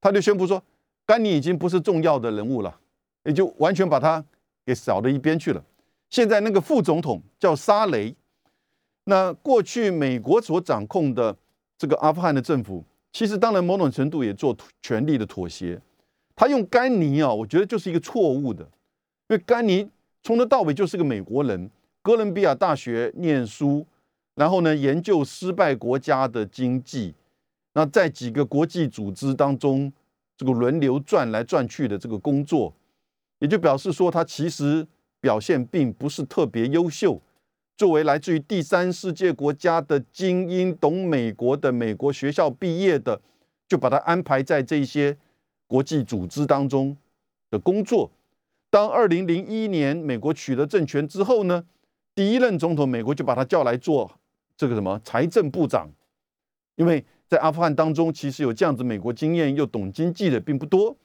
[0.00, 0.60] 他就宣布说，
[1.06, 2.80] 甘尼已经不是重要的人物了，
[3.22, 4.24] 也就完全把他
[4.66, 5.64] 给扫到一边去了。
[6.08, 8.12] 现在那个副总统叫沙雷，
[9.04, 11.36] 那过去美国所掌控的
[11.78, 15.80] 这个阿富汗的政府，其实当然某种程度也做权力的妥协。
[16.34, 18.68] 他用甘尼啊，我觉得就是一个错误的。
[19.30, 19.88] 因为甘尼
[20.24, 21.70] 从头到尾就是个美国人，
[22.02, 23.86] 哥伦比亚大学念书，
[24.34, 27.14] 然后呢研究失败国家的经济，
[27.74, 29.92] 那在几个国际组织当中，
[30.36, 32.74] 这个轮流转来转去的这个工作，
[33.38, 34.84] 也就表示说他其实
[35.20, 37.22] 表现并不是特别优秀。
[37.76, 43.20] 作为来自于第三世界国家的精英，懂美国的美国学校毕业的，
[43.68, 45.16] 就把他安排在这些
[45.68, 46.96] 国际组织当中
[47.48, 48.10] 的工作。
[48.70, 51.64] 当二零零一年美国取得政权之后呢，
[52.14, 54.10] 第一任总统美国就把他叫来做
[54.56, 55.90] 这个什么财政部长，
[56.76, 60.96] 因为在阿富汗当中，其实有这样子美国经验又懂经济的并不多。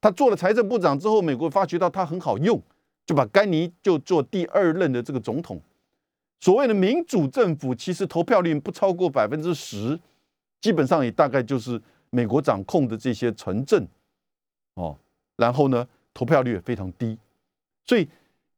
[0.00, 2.62] 他做了财政部长之后，美国发觉到他很好用，
[3.06, 5.60] 就把甘尼就做第二任的这个总统。
[6.38, 9.98] 所谓的民主政府，其实投票率不超过百分之十，
[10.60, 13.88] 基本上也大概就是美国掌控的这些城镇，
[14.74, 14.96] 哦，
[15.36, 17.18] 然后呢，投票率也非常低，
[17.84, 18.08] 所以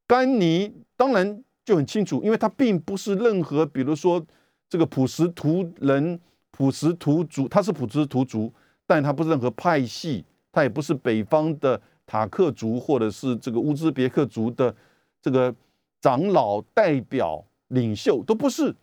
[0.06, 4.24] 甘尼当然就很清楚，因为他并不是任何，比如说
[4.68, 6.20] 这个普什图人、
[6.52, 8.52] 普什图族，他是普什图族，
[8.86, 14.72] 但他不是任何派系，他也不是北方的塔克族或者是这个乌兹别克族的
[15.20, 15.52] 这个
[16.00, 17.44] 长老代表。
[17.68, 18.74] 领袖都不是，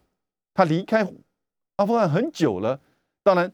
[0.53, 1.01] 他离开
[1.77, 2.79] 阿富汗很久了。
[3.23, 3.51] 当然，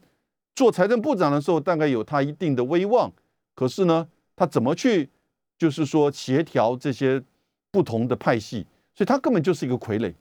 [0.54, 3.10] 做财政部长的时候，大概有他一定的威望。
[3.54, 4.06] 可是呢，
[4.42, 5.08] 他怎么去，
[5.56, 7.22] 就是说协调这些
[7.70, 8.66] 不同的派系？
[8.92, 10.12] 所以他根本就是一个傀儡。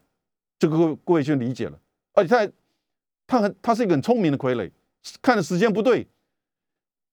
[0.59, 1.79] 这个各位就理解了。
[2.13, 2.51] 而且他，
[3.25, 4.69] 他很，他是一个很聪明的傀儡。
[5.23, 6.07] 看的时间不对，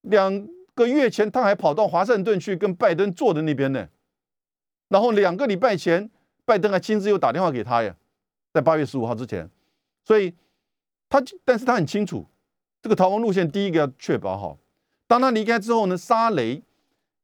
[0.03, 3.89] 两个月前他还跑到华盛顿去跟拜登坐的那边呢。
[4.89, 6.11] 然后两个礼拜前。
[6.45, 7.95] 拜登还亲自又打电话给他呀，
[8.55, 9.51] 在八月十五号之前，
[10.03, 10.33] 所以
[11.07, 12.25] 他但是他很清楚
[12.81, 14.59] 这个逃亡路线，第一个要确保好。
[15.07, 16.63] 当他离开之后呢，沙雷，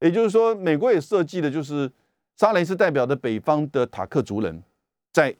[0.04, 1.90] 也就是说美国也设计的就是
[2.36, 4.62] 沙雷是代表的北方的塔克族人，
[5.10, 5.34] 在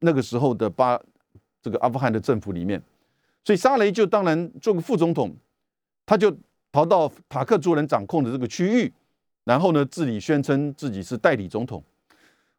[0.00, 1.00] 那个时候的巴
[1.62, 2.82] 这个阿富汗的政府里面，
[3.44, 5.36] 所以沙雷就当然做个副总统，
[6.04, 6.36] 他就
[6.72, 8.92] 逃到塔克族人掌控的这个区域，
[9.44, 11.80] 然后呢自己宣称自己是代理总统。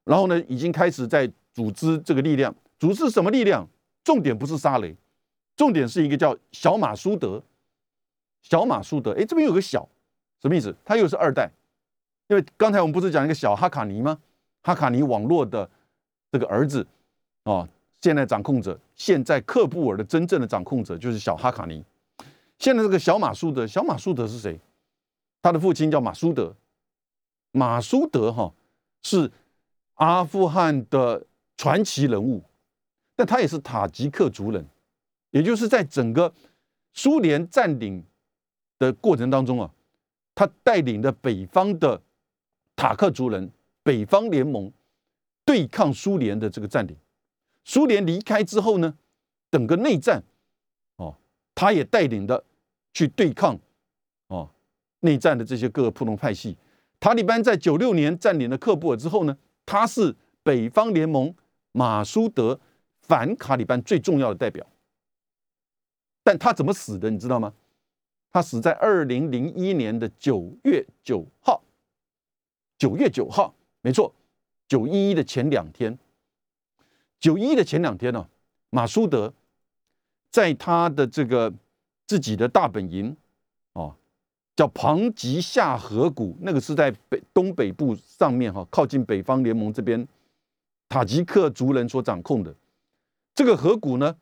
[0.05, 3.67] 然后呢，已经开始在组织这个力量，组织什么力量？
[4.01, 4.95] 重点不是沙雷，
[5.57, 7.43] 重点是一个叫小马苏德。
[8.41, 9.87] 小马苏德，哎，这边有个小，
[10.41, 10.75] 什么意思？
[10.85, 11.49] 他又是二代，
[12.27, 14.19] 因为刚才我们不是讲一个小哈卡尼吗？
[14.61, 15.69] 哈卡尼网络的
[16.31, 16.85] 这个儿子，
[17.43, 17.67] 哦，
[18.01, 21.83] 现在掌控者，现在克布尔的真正的掌控者就是小哈卡尼。
[22.57, 24.59] 现在这个小马苏德，小马苏德是谁？
[25.41, 26.55] 他的父亲叫马苏德，
[27.51, 28.53] 马苏德哈
[29.03, 29.31] 是。
[29.99, 31.25] 阿富汗的
[31.57, 32.41] 传奇人物，
[33.17, 34.65] 但他也是塔吉克族人，
[35.31, 36.33] 也就是在整个
[36.93, 38.01] 苏联占领
[38.77, 39.69] 的过程当中啊，
[40.39, 42.01] 他带领的北方的
[42.73, 43.51] 塔克族人
[43.83, 44.71] 北方联盟
[45.43, 46.95] 对抗苏联的这个占领。
[47.65, 48.97] 苏联离开之后呢，
[49.51, 50.23] 整个内战
[50.95, 51.13] 哦，
[51.53, 52.41] 他也带领的
[52.93, 53.59] 去对抗
[54.27, 54.49] 哦
[55.01, 56.57] 内战的这些各个普通派系。
[57.01, 59.37] 塔利班在九六年占领了喀布尔之后呢？
[59.65, 61.35] 他是北方联盟
[61.73, 62.57] 马苏德
[63.01, 64.65] 反卡里班最重要的代表，
[66.23, 67.09] 但他怎么死的？
[67.09, 67.53] 你知道吗？
[68.31, 71.61] 他死在二零零一年的九月九号。
[72.77, 74.13] 九月九号，没错，
[74.67, 75.97] 九一一的前两天。
[77.19, 78.27] 九一的前两天呢，
[78.69, 79.33] 马苏德
[80.31, 81.53] 在他的这个
[82.07, 83.15] 自己的大本营
[83.73, 83.95] 哦。
[84.55, 90.07] 叫庞吉下河谷，那个是在北东北部上面哈，靠近北方联盟这边
[90.87, 92.53] 塔吉克族人所掌控的
[93.33, 94.15] 这个河谷呢，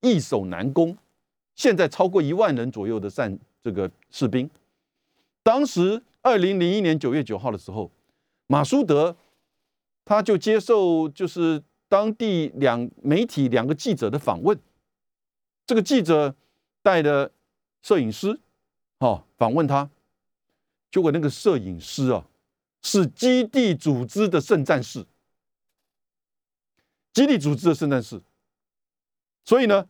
[0.00, 0.96] 易守难攻。
[1.54, 4.48] 现在超过一万人左右的战这个士兵。
[5.42, 7.90] 当时二零零一年九月九号的时候，
[8.46, 9.16] 马苏德
[10.04, 14.58] 他就接受就是当地两媒体两个记者的访问，
[15.66, 16.36] 这个记者
[16.82, 17.32] 带的
[17.82, 18.38] 摄影师。
[18.98, 19.90] 哦，访问他，
[20.90, 22.26] 结果那个摄影师啊，
[22.82, 25.04] 是基地组织的圣战士，
[27.12, 28.20] 基地组织的圣战士。
[29.44, 29.86] 所以呢，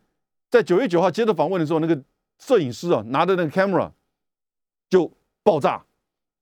[0.48, 2.02] 在九月九号接着访问的时候，那个
[2.38, 3.90] 摄影师啊，拿着那个 camera
[4.88, 5.10] 就
[5.42, 5.84] 爆炸，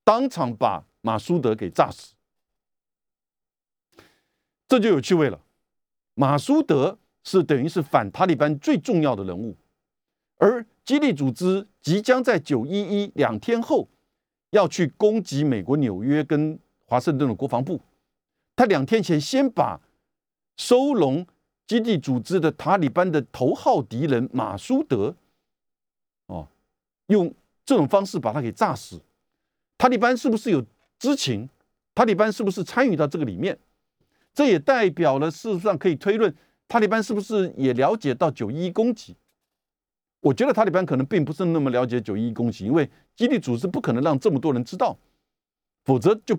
[0.03, 2.13] 当场把马苏德给炸死。
[4.67, 5.39] 这就有趣味了。
[6.13, 9.55] 马苏德是等于是反塔利班最重要的人物，
[10.37, 10.65] 而。
[10.85, 13.87] 基地组织即将在九一一两天后
[14.49, 17.79] 要去攻击美国纽约跟华盛顿的国防部。
[18.53, 19.79] 他两天前先把
[20.57, 21.25] 收容
[21.65, 25.15] 基地组织的塔利班的头号敌人马苏德，
[27.07, 27.33] 用
[27.65, 29.01] 这种方式把他给炸死。
[29.77, 30.65] 塔利班是不是有
[30.99, 31.49] 知情？
[31.95, 33.57] 塔利班是不是参与到这个里面？
[34.33, 36.33] 这也代表了事实上可以推论，
[36.67, 39.15] 塔利班是不是也了解到九一一攻击？
[40.21, 44.97] 我觉得塔利班可能并不是那么了解九一一攻击，因为基地组织不可能让这么多人知道，
[45.83, 46.35] 否则就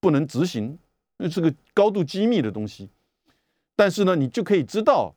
[0.00, 0.78] 不能执行，
[1.16, 2.88] 那是个高度机密的东西。
[3.74, 5.14] 但是呢，你就可以知道，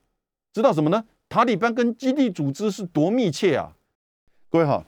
[0.51, 1.05] 知道什么呢？
[1.29, 3.77] 塔利班跟基地组织是多密切啊！
[4.51, 4.85] 各位好，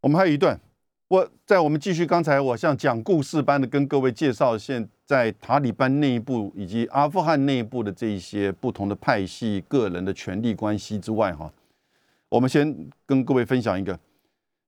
[0.00, 0.56] 我们还有一段，
[1.08, 11.52] 我在我们继续刚才我像讲故事般的跟各位介绍现在塔利班内部以及阿富汗内部的这一些不同的派系、个人的权力关系之外，哈，
[12.28, 13.94] 我们先跟各位分享一个，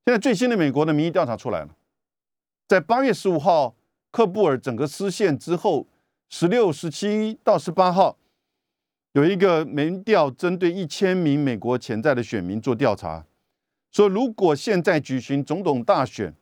[0.04, 1.68] 现在最新的美国的民意调查出来了，
[2.66, 3.76] 在八月十五号
[4.10, 5.86] 克布尔整个失陷之后，
[6.28, 8.16] 十六、十七到十八号，
[9.12, 13.24] 有一个民调针对一千名美国潜在的选民做调查。
[13.90, 16.34] 说，如果现在举行总统大选，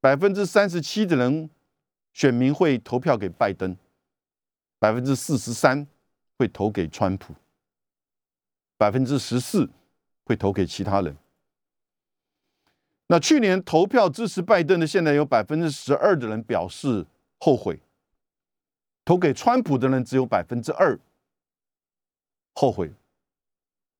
[0.00, 1.50] 百分之三十七的人
[2.12, 3.76] 选民会投票给拜登，
[4.78, 5.86] 百分之四十三
[6.38, 7.34] 会投给川普，
[8.76, 9.68] 百分之十四
[10.24, 11.16] 会投给其他人。
[13.08, 17.04] 那去年投票支持拜登的，现在有百分之十二的人表示
[17.38, 17.76] 后悔；
[19.04, 20.98] 投给川普的人只有百分之二
[22.54, 22.92] 后悔。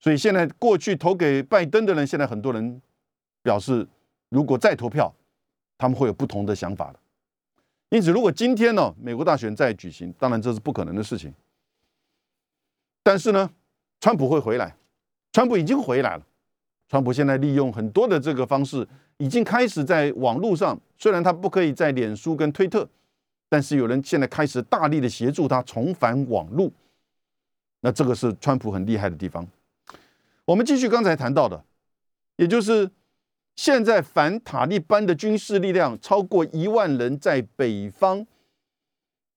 [0.05, 2.83] 所以现在过去投给拜登的人，现在很多人
[3.41, 3.89] 表示，
[4.29, 5.11] 如果再投票，
[5.79, 6.95] 他们会有不同的想法。
[7.89, 11.33] 因此，如果今天呢，美国大选再举行，当然这是不可能的事情。
[13.03, 13.51] 但是呢，
[13.99, 14.77] 川普会回来，
[15.33, 16.27] 川普已经回来了。
[16.87, 18.87] 川普现在利用很多的这个方式，
[19.17, 22.87] 已经开始在网络上，虽然他不可以在脸书跟推特，
[23.49, 26.71] 但是有人现在开始大力的协助他重返网络。
[27.81, 29.49] 那这个是川普很厉害的地方。
[30.47, 31.65] 我们继续刚才谈到的，
[32.37, 32.91] 也就是
[33.57, 38.27] 现在反塔利班的军事力量超过一万人，在北方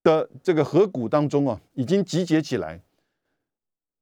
[0.02, 2.82] 的这个河谷当中啊，已经集结起来。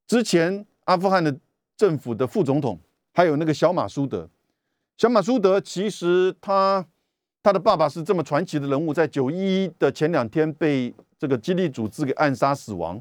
[0.07, 1.37] 之前阿富汗的
[1.77, 2.81] 政府的副总统，
[3.13, 4.29] 还有那个小马苏德，
[4.97, 6.85] 小马苏德其实他
[7.43, 13.01] 他的爸爸是这么传奇的人物，在九一一的前两天被这个基地组织给暗杀死亡。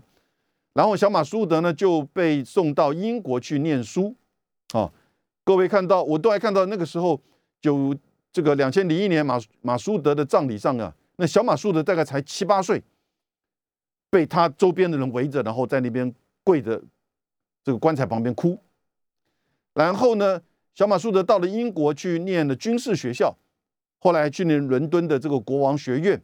[0.75, 4.13] 然后小马苏德呢就被送到英国去念书，
[4.73, 4.91] 啊，
[5.45, 7.21] 各位看到我都还看到那个时候，
[7.61, 7.95] 就
[8.33, 12.83] 这个两千零一年马马苏德的葬礼上啊，那小马苏德大概才七八岁，
[14.09, 16.13] 被他周边的人围着，然后在那边
[16.43, 16.83] 跪着
[17.63, 18.59] 这个棺材旁边哭。
[19.73, 20.41] 然后呢，
[20.73, 23.33] 小马苏德到了英国去念了军事学校，
[23.99, 26.21] 后来去念伦敦的这个国王学院，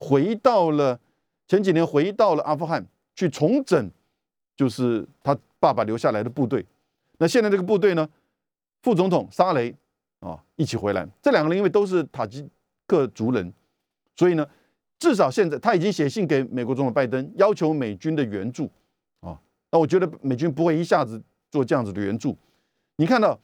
[0.00, 0.98] 回到了
[1.46, 2.84] 前几年回到了阿富汗。
[3.18, 3.90] 去重整，
[4.56, 6.64] 就是他爸爸留下来的部队。
[7.18, 8.08] 那现在这个部队呢，
[8.80, 9.74] 副总统沙雷
[10.20, 11.04] 啊一起回来。
[11.20, 12.48] 这两个人因为都是塔吉
[12.86, 13.52] 克族人，
[14.14, 14.48] 所以呢，
[15.00, 18.70] 至少现在他已经写信给美国总统拜登，要求美军的援助
[19.18, 19.36] 啊。
[19.72, 22.38] 那我觉得美军不会一下子做这样子的援助。
[22.98, 23.36] 你看到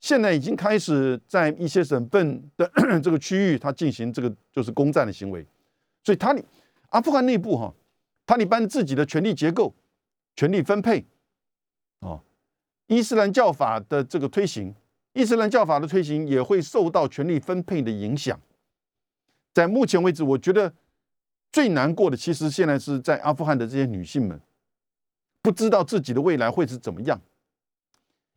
[0.00, 2.68] 现在已经开始在一些省份的
[3.00, 5.46] 这个区域，他进行这个就是攻占的行为。
[6.02, 6.36] 所以他
[6.88, 7.72] 阿富汗内部哈。
[8.30, 9.74] 塔利班自己的权力结构、
[10.36, 11.04] 权力分配，
[11.98, 12.22] 啊，
[12.86, 14.72] 伊斯兰教法的这个推行，
[15.14, 18.38] 伊斯兰教法的推行也会受到权力分配的影响。
[19.52, 20.72] 在目前为止，我觉得
[21.50, 24.40] 最难过的，其实现在是在阿富汗的这些女性们，
[25.42, 27.20] 不知道自己的未来会是怎么样，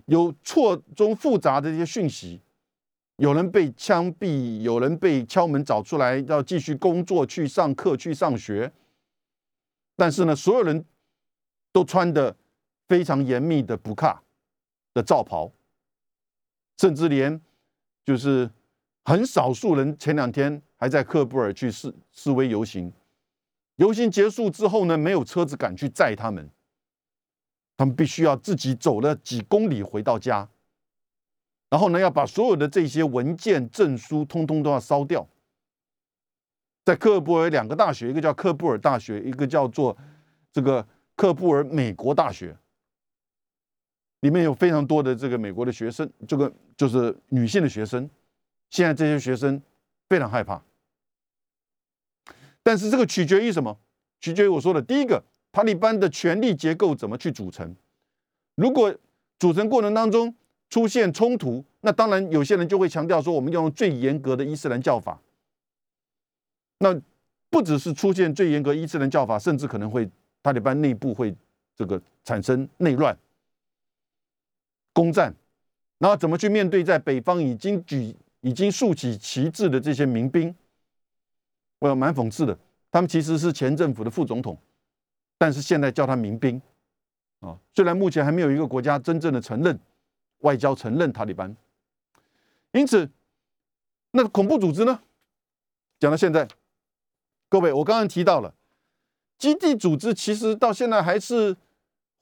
[0.07, 2.41] 有错综复杂的这些讯息，
[3.17, 8.73] 有人被枪毙，有人被敲门找出来要继续工作、去上课、去上学。
[9.95, 10.83] 但是呢，所有人
[11.71, 12.35] 都穿的
[12.87, 14.23] 非常严密的布卡
[14.93, 15.51] 的罩袍，
[16.77, 17.39] 甚至连
[18.03, 18.49] 就是
[19.05, 22.91] 很少数人前两天还在喀布尔去示示威游行，
[23.75, 26.49] 游行结束之后呢，没有车子敢去载他们，
[27.77, 30.49] 他们必须要自己走了几公里回到家，
[31.69, 35.27] 然后呢，要把所有的这些文件证书通通都要烧掉。
[36.85, 39.97] 在克布尔两个大学，一个叫克布尔大学，一个叫做
[40.51, 42.55] 这个克布尔美国大学，
[44.19, 48.09] 里面有非常多的这个美国的学生，这个就是女性的学生。
[48.69, 49.61] 现在这些学生
[50.09, 50.61] 非常害怕，
[52.63, 53.77] 但是这个取决于什么？
[54.19, 57.75] 取决于我说的第一个，塔利班的权力结构怎么去组成。
[58.55, 58.93] 如果
[59.39, 60.33] 组成过程当中
[60.69, 65.21] 出现冲突，那当然有些人就会强调说，我们要用最严格的伊斯兰教法。
[66.83, 67.01] 那
[67.49, 70.09] 不只是出现最严格伊斯兰教法，甚至可能会
[70.41, 71.33] 塔利班内部会
[71.73, 73.17] 这个产生内乱、
[74.91, 75.33] 攻占，
[75.97, 80.53] 然后怎么去面对在北方已经举、已经竖起旗帜的这些民兵？
[81.79, 82.57] 我蛮讽刺的，
[82.91, 84.57] 他们其实是前政府的副总统，
[85.37, 86.61] 但是现在叫他民兵
[87.39, 87.57] 啊。
[87.73, 89.79] 虽然目前还没有一个国家真正的承认
[90.39, 91.55] 外交承认塔利班，
[92.73, 93.09] 因此
[94.11, 94.99] 那恐怖组织呢？
[95.97, 96.45] 讲到现在。
[97.53, 98.55] 各位，我刚刚提到了
[99.37, 101.55] 基地组织，其实到现在还是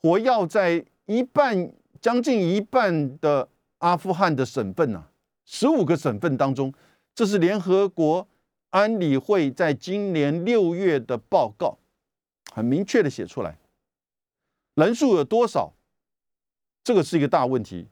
[0.02, 1.72] 活跃在一半、
[2.02, 5.08] 将近一半的阿富汗的省份呢，
[5.46, 6.74] 十五个省份当中，
[7.16, 8.28] 这是联合国
[8.72, 11.78] 安理会在今年六月的报告，
[12.52, 13.58] 很明确的写出来，
[14.76, 15.72] 人数有多少，
[16.84, 17.88] 这个是一个大问题。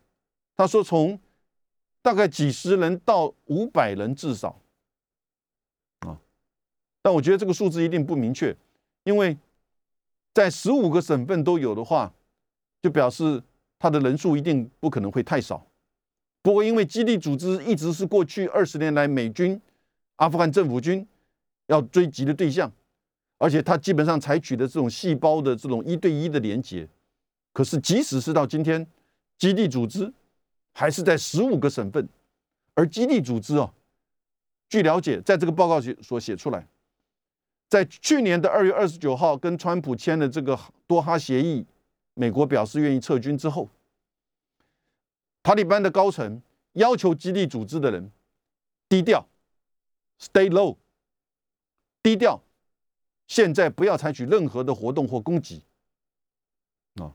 [0.57, 1.17] 他说从
[2.01, 4.59] 大概几十人到五百人至少，
[7.10, 8.55] 但我觉得这个数字一定不明确，
[9.03, 9.36] 因为
[10.32, 12.14] 在十五个省份都有的话，
[12.84, 13.41] 就表示
[13.80, 15.66] 他的人数一定不可能会太少。
[16.43, 19.60] 不过，因为基地组织一直是过去二十年来美军、
[20.18, 21.03] 阿富汗政府军
[21.66, 22.72] 要追击的对象，
[23.39, 26.88] 而且他基本上采取的这种细胞的这种一对一的连接。
[27.51, 28.86] 可是，即使是到今天，
[29.39, 30.14] 基地组织
[30.74, 32.07] 还是在十五个省份，
[32.76, 33.74] 而基地组织哦，
[34.70, 36.68] 据了解，在这个报告写所写出来，
[37.70, 41.63] 在去年的二月二十九号跟川普签的这个多哈协议，
[42.15, 43.70] 美国表示愿意撤军之后。
[45.43, 46.41] 塔利班的高层
[46.74, 48.11] 要求基地组织的人
[48.89, 49.28] 低调
[50.20, 50.78] ，stay low，
[52.03, 52.41] 低调。
[53.28, 55.61] 现在不要采取任何的活动或攻击
[56.95, 57.13] 啊！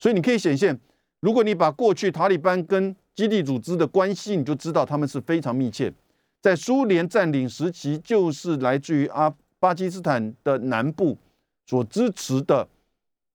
[0.00, 0.80] 所以你可以显现，
[1.20, 5.94] 如果你把过去塔利班跟基地组织的关系，你就知道他们是非常密切。
[6.42, 9.32] 在苏联占领时期，就是来自于阿
[9.64, 11.16] 巴基斯坦的南部
[11.64, 12.68] 所支持的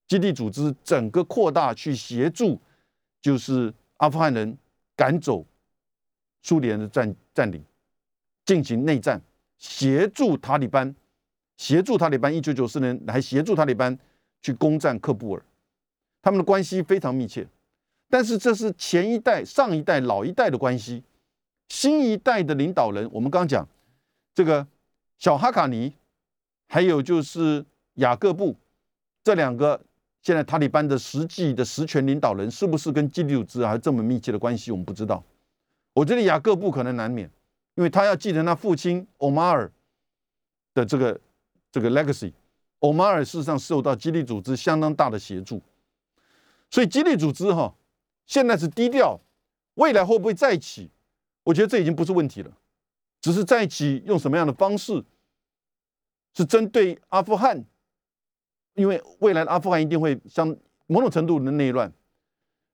[0.08, 2.62] 基地组织，整个扩大去协助，
[3.20, 3.74] 就是。
[4.00, 4.58] 阿富汗人
[4.96, 5.46] 赶走
[6.42, 7.62] 苏联的占占领，
[8.46, 9.22] 进行内战，
[9.58, 10.96] 协助塔利班，
[11.58, 12.34] 协助塔利班。
[12.34, 14.00] 一九九四年来协助塔利班
[14.42, 15.44] 去攻占喀布尔，
[16.22, 17.46] 他们的关系非常密切。
[18.10, 21.04] 但是这是前一代、上一代、老一代的关系，
[21.68, 23.68] 新一代的领导人，我们刚讲
[24.34, 24.66] 这个
[25.18, 25.94] 小哈卡尼，
[26.70, 27.66] 还有就是
[27.96, 28.56] 雅各布
[29.22, 29.82] 这两个。
[30.22, 34.70] 现在塔利班的实际的实权领导人是不是跟基地组织还这么密切的关系？
[34.70, 35.24] 我们不知道。
[35.94, 37.32] 我觉得雅各布可能难免，
[37.76, 39.72] 因为他要继承他父亲欧马尔
[40.74, 41.18] 的这个
[41.72, 42.34] 这个 legacy。
[42.80, 45.62] 欧马尔事实上受到基地组织相当大的协助，
[46.70, 47.74] 所以基地组织哈
[48.26, 49.18] 现在是低调，
[49.76, 50.90] 未来会不会再起？
[51.44, 52.52] 我觉得这已经不是问题了，
[53.22, 55.02] 只是再起用什么样的方式？
[56.34, 57.64] 是针对阿富汗？
[58.76, 60.56] 因为未来的阿富汗一定会相
[60.88, 61.92] 某种程度的内乱，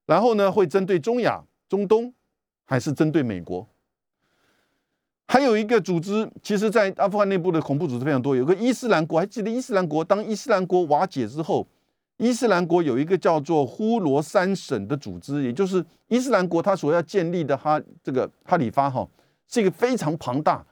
[0.05, 2.13] 然后呢，会针对中亚、中东，
[2.65, 3.67] 还是针对美国？
[5.27, 8.35] 还有一个组织，其实，在阿富汗内部的恐怖组织非常多。
[8.35, 10.03] 有个伊斯兰国，还记得伊斯兰国？
[10.03, 11.67] 当伊斯兰国瓦解之后，
[12.17, 19.07] 伊斯兰国有一个叫做呼罗珊省的组织，也就是伊斯兰国他所要建立的哈这个哈里发哈，
[19.47, 20.63] 是一个非常庞大，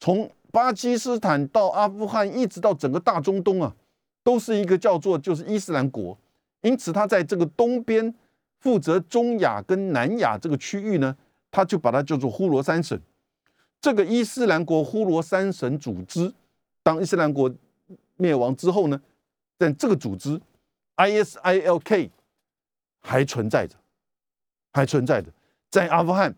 [0.00, 3.76] 从巴基斯坦到阿富汗，一直到整个大中东啊。
[4.24, 6.16] 都是一个叫做就是伊斯兰国，
[6.62, 8.14] 因此他在这个东边
[8.58, 11.14] 负责中亚跟南亚这个区域呢，
[11.50, 12.98] 他就把它叫做呼罗珊省。
[13.82, 16.32] 这个伊斯兰国呼罗珊省组织，
[16.82, 17.54] 当伊斯兰国
[18.16, 18.98] 灭亡之后呢，
[19.58, 20.40] 但这个组织
[20.96, 22.10] ISILK
[23.02, 23.76] 还存在着，
[24.72, 25.30] 还存在着，
[25.70, 26.34] 在阿富汗，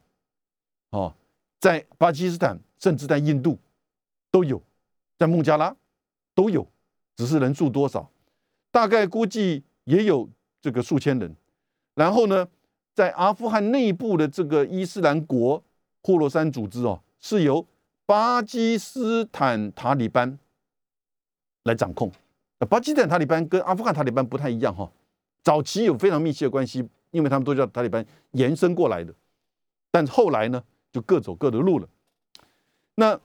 [0.91, 1.14] 哦，
[1.61, 3.57] 在巴基斯坦，甚至在印度
[4.31, 4.62] 都有，
[5.18, 5.74] 在孟加拉
[6.35, 6.66] 都有。
[7.16, 8.09] 只是人数多少，
[8.70, 10.31] 大概估计也有
[10.62, 11.35] 这个数千人。
[11.97, 12.47] 然后呢，
[12.95, 15.61] 在阿富汗内部的这个伊斯兰国
[16.05, 17.66] 霍洛山组织哦，是由
[18.07, 20.39] 巴基斯坦塔利班
[21.64, 22.12] 来掌控。
[22.68, 24.89] 巴基斯坦塔利班跟阿富汗塔利班不太一样哈，
[25.43, 29.12] 早期有非常密切的关系，因为他们都叫塔利班延伸过来的。
[29.91, 30.62] 但后来呢，
[30.93, 31.89] 就各走各的路了。
[32.95, 33.18] 那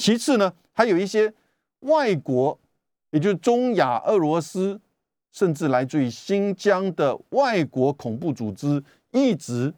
[0.00, 1.32] 其次呢，还有一些。
[1.80, 2.58] 外国，
[3.10, 4.78] 也就是中亚、俄罗斯，
[5.32, 9.72] 甚至来自于新疆的外国恐怖组织，一直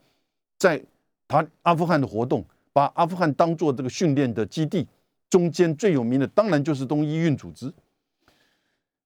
[0.59, 0.83] 在
[1.29, 4.85] 他阿富汗的活动，把阿富汗当做这个训练的基地。
[5.31, 7.73] 中间最有名的，当然就是东伊运组织。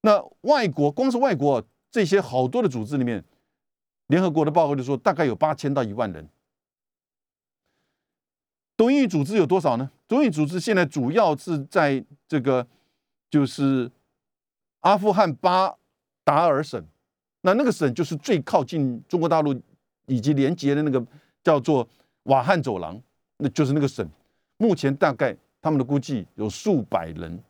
[0.01, 3.23] 那外国，光是外国这些好多的组织里面，
[4.07, 6.27] 联合国的报告就说，大概有八千到一万人。
[8.77, 9.91] 东印组织有多少呢？
[10.07, 12.67] 东印组织现在主要是在这个。
[13.29, 13.91] 就是
[14.81, 15.75] 阿富汗巴
[16.23, 16.83] 达尔省，
[17.41, 19.53] 那那个省就是最靠近中国大陆
[20.07, 21.05] 以及连接的那个
[21.43, 21.87] 叫做
[22.23, 22.99] 瓦罕走廊，
[23.39, 24.09] 那就是那个省。
[24.59, 27.43] 目前大概他们的估计有数百人，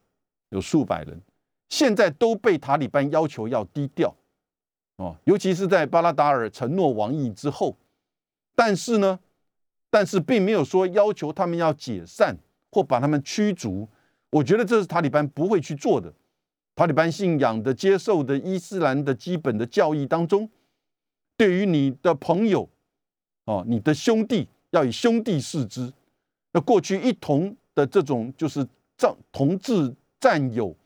[0.48, 1.20] 有数百人，
[1.68, 4.12] 现在都被塔利班要求要低调
[4.96, 7.76] 哦，尤其是在巴拉达尔承诺亡役之后，
[8.56, 9.20] 但是呢，
[9.96, 12.36] 但是并没有说要求他们要解散
[12.70, 13.88] 或把他们驱逐。
[14.28, 16.12] 我觉得这是塔利班不会去做的。
[16.74, 20.50] 塔利班信仰的、接受的伊斯兰的基本的教义当中，
[21.34, 22.68] 对于你的朋友、
[23.46, 25.90] 哦，你的兄弟，要以兄弟视之。
[26.52, 28.68] 那过去一同的这种就是
[28.98, 30.76] 战同志战友，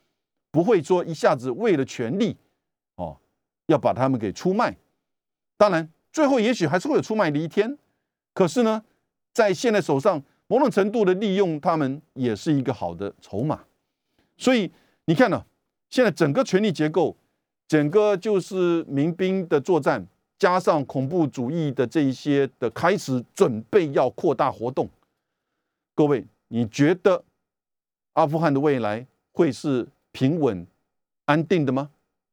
[0.52, 2.36] 不会说一下子为了权力
[2.94, 3.18] 哦，
[3.66, 4.76] 要把他们给出卖。
[5.56, 7.76] 当然，最后也许还是会有出卖的一天。
[8.32, 8.84] 可是呢，
[9.33, 13.64] 在现在手上，某种程度的利用他们也是一个好的筹码。
[14.37, 14.70] 所以
[15.05, 15.45] 你看呢，
[15.89, 17.16] 现在整个权力结构，
[17.68, 20.07] 整个就是民兵的作战，
[20.39, 24.89] 加上恐怖主义的这一些的开始准备要扩大活动。
[25.95, 27.22] 各位，你觉得
[28.14, 30.66] 阿富汗的未来会是平稳、
[31.26, 31.91] 安定的吗？